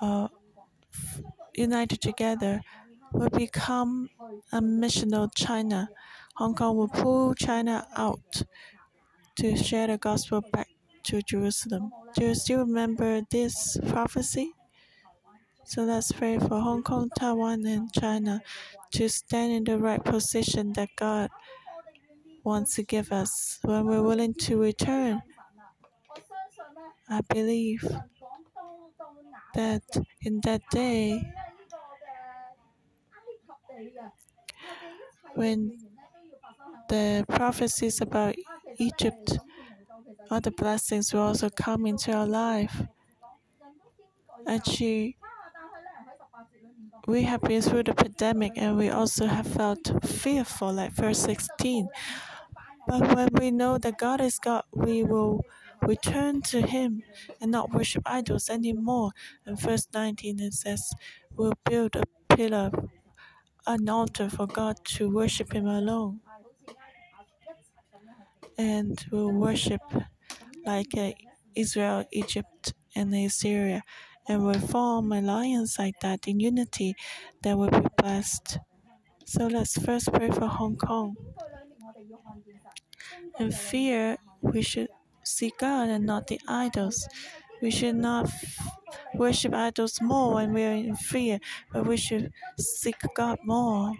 uh, 0.00 0.28
united 1.54 2.00
together 2.00 2.60
will 3.12 3.30
become 3.30 4.08
a 4.52 4.60
missional 4.60 5.30
China. 5.34 5.88
Hong 6.36 6.54
Kong 6.54 6.76
will 6.76 6.88
pull 6.88 7.34
China 7.34 7.86
out 7.96 8.42
to 9.36 9.56
share 9.56 9.86
the 9.86 9.98
gospel 9.98 10.42
back 10.52 10.68
to 11.04 11.22
Jerusalem. 11.22 11.92
Do 12.14 12.26
you 12.26 12.34
still 12.34 12.60
remember 12.60 13.22
this 13.30 13.76
prophecy? 13.88 14.52
So 15.74 15.82
let's 15.82 16.12
pray 16.12 16.38
for 16.38 16.60
Hong 16.60 16.84
Kong, 16.84 17.10
Taiwan, 17.18 17.66
and 17.66 17.92
China 17.92 18.40
to 18.92 19.08
stand 19.08 19.52
in 19.52 19.64
the 19.64 19.76
right 19.76 20.02
position 20.04 20.72
that 20.74 20.88
God 20.94 21.30
wants 22.44 22.76
to 22.76 22.84
give 22.84 23.10
us 23.10 23.58
when 23.62 23.84
we're 23.84 24.04
willing 24.04 24.34
to 24.34 24.56
return. 24.56 25.20
I 27.10 27.22
believe 27.22 27.84
that 29.56 29.82
in 30.22 30.40
that 30.44 30.60
day, 30.70 31.28
when 35.34 35.76
the 36.88 37.24
prophecies 37.28 38.00
about 38.00 38.36
Egypt, 38.78 39.38
the 40.30 40.52
blessings 40.52 41.12
will 41.12 41.22
also 41.22 41.50
come 41.50 41.84
into 41.84 42.12
our 42.12 42.26
life. 42.28 42.80
Actually, 44.46 45.16
we 47.06 47.22
have 47.22 47.42
been 47.42 47.62
through 47.62 47.84
the 47.84 47.94
pandemic 47.94 48.52
and 48.56 48.76
we 48.76 48.88
also 48.88 49.26
have 49.26 49.46
felt 49.46 49.92
fearful, 50.04 50.72
like 50.72 50.92
verse 50.92 51.18
16. 51.20 51.88
But 52.86 53.14
when 53.14 53.28
we 53.40 53.50
know 53.50 53.78
that 53.78 53.98
God 53.98 54.20
is 54.20 54.38
God, 54.38 54.64
we 54.72 55.02
will 55.02 55.44
return 55.82 56.42
to 56.42 56.60
Him 56.62 57.02
and 57.40 57.50
not 57.50 57.72
worship 57.72 58.02
idols 58.06 58.48
anymore. 58.48 59.10
In 59.46 59.56
verse 59.56 59.86
19, 59.92 60.40
it 60.40 60.54
says, 60.54 60.92
We'll 61.36 61.54
build 61.64 61.96
a 61.96 62.04
pillar, 62.34 62.70
an 63.66 63.88
altar 63.88 64.28
for 64.30 64.46
God 64.46 64.76
to 64.96 65.10
worship 65.10 65.52
Him 65.52 65.66
alone. 65.66 66.20
And 68.56 69.04
we'll 69.10 69.32
worship 69.32 69.80
like 70.64 70.96
uh, 70.96 71.12
Israel, 71.54 72.04
Egypt, 72.12 72.72
and 72.94 73.14
Assyria. 73.14 73.82
And 74.28 74.44
we'll 74.44 74.60
form 74.60 75.12
alliance 75.12 75.78
like 75.78 76.00
that 76.00 76.26
in 76.28 76.40
unity 76.40 76.94
that 77.42 77.56
will 77.56 77.70
be 77.70 77.86
blessed. 77.96 78.58
So 79.26 79.46
let's 79.48 79.78
first 79.78 80.12
pray 80.12 80.30
for 80.30 80.48
Hong 80.48 80.76
Kong. 80.76 81.16
In 83.38 83.52
fear, 83.52 84.18
we 84.40 84.62
should 84.62 84.88
see 85.24 85.52
God 85.58 85.88
and 85.88 86.04
not 86.06 86.26
the 86.26 86.40
idols. 86.48 87.08
We 87.62 87.70
should 87.70 87.96
not 87.96 88.30
worship 89.14 89.54
idols 89.54 90.00
more 90.00 90.34
when 90.34 90.52
we 90.52 90.64
are 90.64 90.72
in 90.74 90.96
fear, 90.96 91.40
but 91.72 91.86
we 91.86 91.96
should 91.96 92.32
seek 92.58 92.96
God 93.14 93.38
more. 93.44 93.92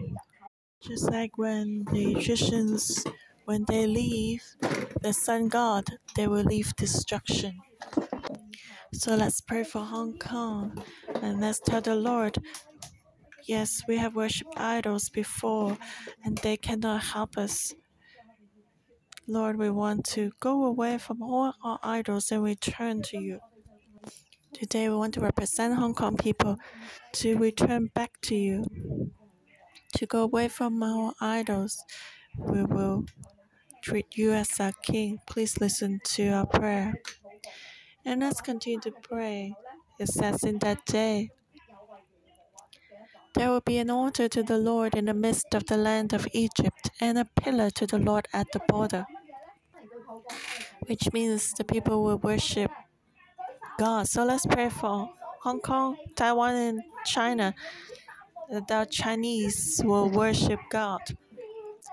Just 0.81 1.11
like 1.11 1.37
when 1.37 1.85
the 1.91 2.13
Egyptians, 2.13 3.05
when 3.45 3.65
they 3.67 3.87
leave 3.87 4.43
the 5.01 5.13
sun 5.13 5.49
god, 5.49 5.85
they 6.15 6.27
will 6.27 6.43
leave 6.45 6.75
destruction. 6.75 7.61
So 8.93 9.15
let's 9.15 9.41
pray 9.41 9.63
for 9.63 9.79
Hong 9.81 10.17
Kong 10.17 10.83
and 11.21 11.41
let's 11.41 11.59
tell 11.59 11.81
the 11.81 11.95
Lord, 11.95 12.37
yes, 13.43 13.81
we 13.87 13.97
have 13.97 14.15
worshipped 14.15 14.57
idols 14.57 15.09
before 15.09 15.77
and 16.23 16.37
they 16.37 16.57
cannot 16.57 17.03
help 17.03 17.37
us. 17.37 17.73
Lord, 19.27 19.57
we 19.57 19.69
want 19.69 20.05
to 20.15 20.31
go 20.39 20.65
away 20.65 20.97
from 20.97 21.21
all 21.21 21.53
our 21.63 21.79
idols 21.83 22.31
and 22.31 22.43
return 22.43 23.01
to 23.03 23.17
you. 23.17 23.39
Today, 24.53 24.87
we 24.87 24.95
want 24.95 25.13
to 25.15 25.19
represent 25.19 25.75
Hong 25.75 25.93
Kong 25.93 26.15
people 26.15 26.57
to 27.13 27.37
return 27.37 27.87
back 27.93 28.21
to 28.21 28.35
you, 28.35 29.11
to 29.95 30.05
go 30.05 30.23
away 30.23 30.47
from 30.47 30.81
our 30.81 31.13
idols. 31.19 31.83
We 32.37 32.63
will 32.63 33.05
treat 33.81 34.15
you 34.15 34.31
as 34.31 34.57
our 34.59 34.71
King. 34.83 35.19
Please 35.27 35.59
listen 35.59 35.99
to 36.05 36.29
our 36.29 36.45
prayer. 36.45 36.93
And 38.05 38.21
let's 38.21 38.41
continue 38.41 38.79
to 38.81 38.91
pray. 38.91 39.55
It 39.99 40.07
says 40.07 40.43
in 40.43 40.59
that 40.59 40.85
day, 40.85 41.31
there 43.33 43.49
will 43.49 43.61
be 43.61 43.77
an 43.79 43.89
altar 43.89 44.29
to 44.29 44.43
the 44.43 44.57
Lord 44.57 44.95
in 44.95 45.05
the 45.05 45.13
midst 45.13 45.53
of 45.53 45.65
the 45.65 45.77
land 45.77 46.13
of 46.13 46.27
Egypt, 46.31 46.91
and 47.01 47.17
a 47.17 47.25
pillar 47.25 47.69
to 47.71 47.85
the 47.85 47.97
Lord 47.97 48.27
at 48.33 48.47
the 48.53 48.61
border 48.67 49.05
which 50.87 51.11
means 51.13 51.53
the 51.53 51.63
people 51.63 52.03
will 52.03 52.17
worship 52.17 52.71
God. 53.77 54.07
So 54.07 54.23
let's 54.23 54.45
pray 54.45 54.69
for 54.69 55.09
Hong 55.41 55.59
Kong, 55.59 55.97
Taiwan, 56.15 56.55
and 56.55 56.81
China. 57.05 57.53
That 58.51 58.67
the 58.67 58.87
Chinese 58.89 59.81
will 59.83 60.09
worship 60.09 60.59
God 60.69 61.01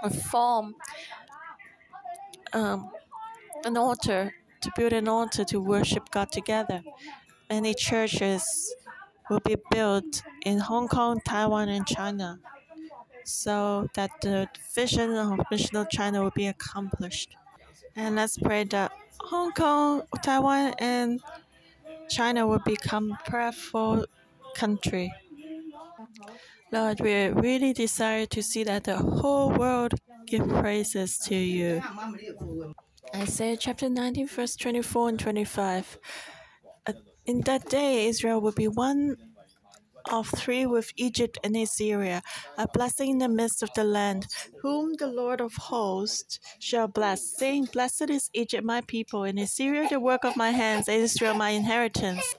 and 0.02 0.14
form 0.14 0.74
um, 2.52 2.90
an 3.64 3.78
altar 3.78 4.34
to 4.62 4.70
build 4.76 4.92
an 4.92 5.08
altar 5.08 5.44
to 5.44 5.60
worship 5.60 6.10
God 6.10 6.32
together. 6.32 6.82
Many 7.50 7.74
churches 7.74 8.74
will 9.28 9.40
be 9.40 9.56
built 9.70 10.22
in 10.44 10.58
Hong 10.58 10.88
Kong, 10.88 11.20
Taiwan, 11.24 11.68
and 11.68 11.86
China 11.86 12.38
so 13.24 13.88
that 13.94 14.10
the 14.20 14.48
vision 14.74 15.12
of 15.12 15.38
missional 15.50 15.88
China 15.88 16.22
will 16.22 16.30
be 16.30 16.46
accomplished. 16.46 17.36
And 17.94 18.16
let's 18.16 18.38
pray 18.38 18.64
that 18.64 18.92
Hong 19.20 19.52
Kong, 19.52 20.02
Taiwan, 20.22 20.74
and 20.78 21.20
China 22.08 22.46
will 22.46 22.62
become 22.64 23.16
prayerful 23.24 24.06
country. 24.54 25.12
Lord, 26.70 27.00
we 27.00 27.28
really 27.28 27.72
desire 27.72 28.26
to 28.26 28.42
see 28.42 28.64
that 28.64 28.84
the 28.84 28.96
whole 28.96 29.50
world 29.50 29.94
give 30.26 30.48
praises 30.48 31.18
to 31.18 31.34
you. 31.34 31.82
Isaiah 33.14 33.56
chapter 33.58 33.90
19, 33.90 34.26
verse 34.26 34.56
24 34.56 35.10
and 35.10 35.20
25. 35.20 35.98
Uh, 36.86 36.92
in 37.26 37.42
that 37.42 37.68
day, 37.68 38.06
Israel 38.06 38.40
will 38.40 38.52
be 38.52 38.68
one 38.68 39.16
of 40.10 40.28
three 40.28 40.66
with 40.66 40.90
Egypt 40.96 41.38
and 41.44 41.54
Assyria, 41.56 42.22
a 42.56 42.66
blessing 42.68 43.10
in 43.10 43.18
the 43.18 43.28
midst 43.28 43.62
of 43.62 43.70
the 43.74 43.84
land, 43.84 44.26
whom 44.62 44.94
the 44.94 45.06
Lord 45.06 45.40
of 45.40 45.52
hosts 45.54 46.40
shall 46.58 46.88
bless, 46.88 47.36
saying, 47.36 47.68
Blessed 47.72 48.10
is 48.10 48.30
Egypt, 48.32 48.64
my 48.64 48.80
people, 48.80 49.24
and 49.24 49.38
Assyria, 49.38 49.88
the 49.88 50.00
work 50.00 50.24
of 50.24 50.36
my 50.36 50.50
hands, 50.50 50.88
and 50.88 51.02
Israel, 51.02 51.34
my 51.34 51.50
inheritance. 51.50 52.34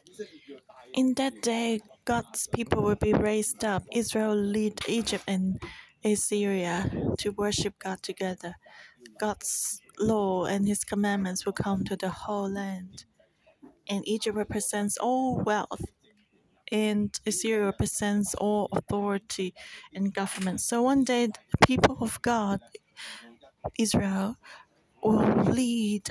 In 0.93 1.13
that 1.15 1.41
day, 1.41 1.81
God's 2.05 2.47
people 2.47 2.81
will 2.83 2.95
be 2.95 3.13
raised 3.13 3.63
up. 3.63 3.83
Israel 3.91 4.29
will 4.29 4.43
lead 4.43 4.81
Egypt, 4.87 5.23
and 5.27 5.61
Assyria 6.03 6.91
to 7.19 7.29
worship 7.31 7.75
God 7.79 8.01
together. 8.01 8.55
God's 9.19 9.82
law 9.99 10.45
and 10.45 10.67
his 10.67 10.83
commandments 10.83 11.45
will 11.45 11.53
come 11.53 11.83
to 11.85 11.95
the 11.95 12.09
whole 12.09 12.49
land. 12.49 13.05
And 13.89 14.07
Egypt 14.07 14.37
represents 14.37 14.97
all 14.97 15.41
wealth, 15.41 15.85
and 16.71 17.19
Assyria 17.25 17.65
represents 17.65 18.33
all 18.35 18.69
authority 18.71 19.53
and 19.93 20.13
government. 20.13 20.61
So 20.61 20.81
one 20.81 21.03
day, 21.03 21.27
the 21.27 21.67
people 21.67 21.97
of 22.01 22.21
God, 22.21 22.61
Israel, 23.77 24.37
will 25.03 25.43
lead 25.43 26.09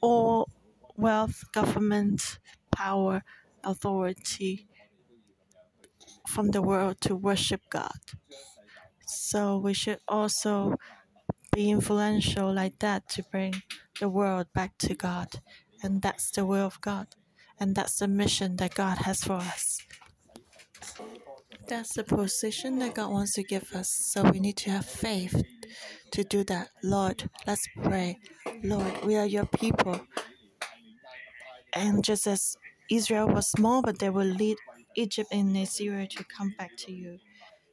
all 0.00 0.48
wealth, 0.96 1.42
government, 1.52 2.38
power, 2.70 3.24
authority 3.64 4.68
from 6.28 6.50
the 6.52 6.62
world 6.62 7.00
to 7.00 7.16
worship 7.16 7.62
God. 7.70 7.98
So 9.06 9.58
we 9.58 9.74
should 9.74 10.00
also 10.08 10.76
be 11.56 11.70
influential 11.70 12.52
like 12.52 12.78
that 12.80 13.08
to 13.08 13.22
bring 13.32 13.62
the 13.98 14.10
world 14.10 14.46
back 14.52 14.76
to 14.76 14.94
God. 14.94 15.28
And 15.82 16.02
that's 16.02 16.30
the 16.30 16.44
will 16.44 16.66
of 16.66 16.78
God. 16.82 17.06
And 17.58 17.74
that's 17.74 17.98
the 17.98 18.08
mission 18.08 18.56
that 18.56 18.74
God 18.74 18.98
has 18.98 19.24
for 19.24 19.36
us. 19.36 19.80
That's 21.66 21.94
the 21.94 22.04
position 22.04 22.78
that 22.80 22.94
God 22.94 23.10
wants 23.10 23.32
to 23.34 23.42
give 23.42 23.72
us. 23.72 23.88
So 23.88 24.22
we 24.30 24.38
need 24.38 24.58
to 24.58 24.70
have 24.70 24.84
faith 24.84 25.42
to 26.10 26.24
do 26.24 26.44
that. 26.44 26.68
Lord, 26.82 27.30
let's 27.46 27.66
pray. 27.82 28.18
Lord, 28.62 29.04
we 29.06 29.16
are 29.16 29.24
your 29.24 29.46
people. 29.46 29.98
And 31.72 32.04
just 32.04 32.26
as 32.26 32.58
Israel 32.90 33.28
was 33.28 33.50
small, 33.50 33.80
but 33.80 33.98
they 33.98 34.10
will 34.10 34.26
lead 34.26 34.58
Egypt 34.94 35.30
and 35.32 35.56
Assyria 35.56 36.06
to 36.06 36.24
come 36.24 36.54
back 36.58 36.72
to 36.84 36.92
you. 36.92 37.18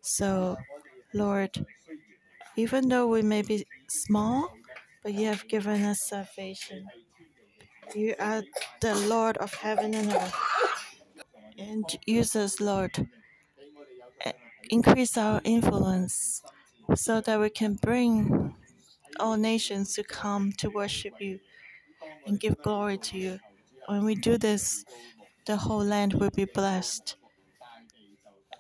So, 0.01 0.55
Lord, 1.13 1.65
even 2.55 2.89
though 2.89 3.07
we 3.07 3.21
may 3.21 3.41
be 3.41 3.65
small, 3.87 4.53
but 5.03 5.13
you 5.13 5.27
have 5.27 5.47
given 5.47 5.83
us 5.83 6.01
salvation. 6.01 6.87
You 7.95 8.15
are 8.19 8.43
the 8.81 8.95
Lord 8.95 9.37
of 9.37 9.53
heaven 9.53 9.93
and 9.93 10.11
earth. 10.13 10.35
And 11.57 11.85
use 12.05 12.35
us, 12.35 12.59
Lord. 12.59 13.07
Eh, 14.25 14.31
increase 14.69 15.17
our 15.17 15.41
influence 15.43 16.41
so 16.95 17.21
that 17.21 17.39
we 17.39 17.49
can 17.49 17.75
bring 17.75 18.55
all 19.19 19.37
nations 19.37 19.93
to 19.95 20.03
come 20.03 20.51
to 20.53 20.69
worship 20.69 21.19
you 21.19 21.39
and 22.25 22.39
give 22.39 22.61
glory 22.61 22.97
to 22.97 23.17
you. 23.17 23.39
When 23.87 24.05
we 24.05 24.15
do 24.15 24.37
this, 24.37 24.85
the 25.45 25.57
whole 25.57 25.83
land 25.83 26.13
will 26.13 26.31
be 26.31 26.45
blessed 26.45 27.15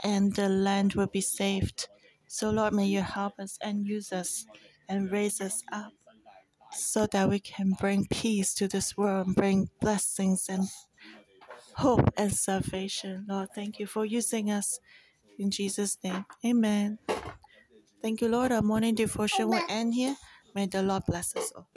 and 0.03 0.35
the 0.35 0.49
land 0.49 0.93
will 0.93 1.07
be 1.07 1.21
saved. 1.21 1.87
So, 2.33 2.49
Lord, 2.49 2.73
may 2.73 2.87
you 2.87 3.03
help 3.03 3.37
us 3.37 3.59
and 3.61 3.85
use 3.85 4.11
us 4.11 4.47
and 4.89 5.11
raise 5.11 5.39
us 5.39 5.61
up 5.71 5.93
so 6.71 7.05
that 7.11 7.29
we 7.29 7.39
can 7.39 7.73
bring 7.79 8.07
peace 8.07 8.55
to 8.55 8.67
this 8.67 8.97
world 8.97 9.27
and 9.27 9.35
bring 9.35 9.69
blessings 9.79 10.47
and 10.49 10.67
hope 11.75 12.09
and 12.17 12.33
salvation. 12.33 13.27
Lord, 13.29 13.49
thank 13.53 13.77
you 13.77 13.85
for 13.85 14.03
using 14.03 14.49
us. 14.49 14.79
In 15.37 15.51
Jesus' 15.51 15.95
name, 16.03 16.25
amen. 16.43 16.97
Thank 18.01 18.19
you, 18.21 18.29
Lord. 18.29 18.51
Our 18.51 18.63
morning 18.63 18.95
devotion 18.95 19.49
will 19.49 19.63
end 19.69 19.93
here. 19.93 20.15
May 20.55 20.65
the 20.65 20.81
Lord 20.81 21.03
bless 21.05 21.35
us 21.35 21.53
all. 21.55 21.69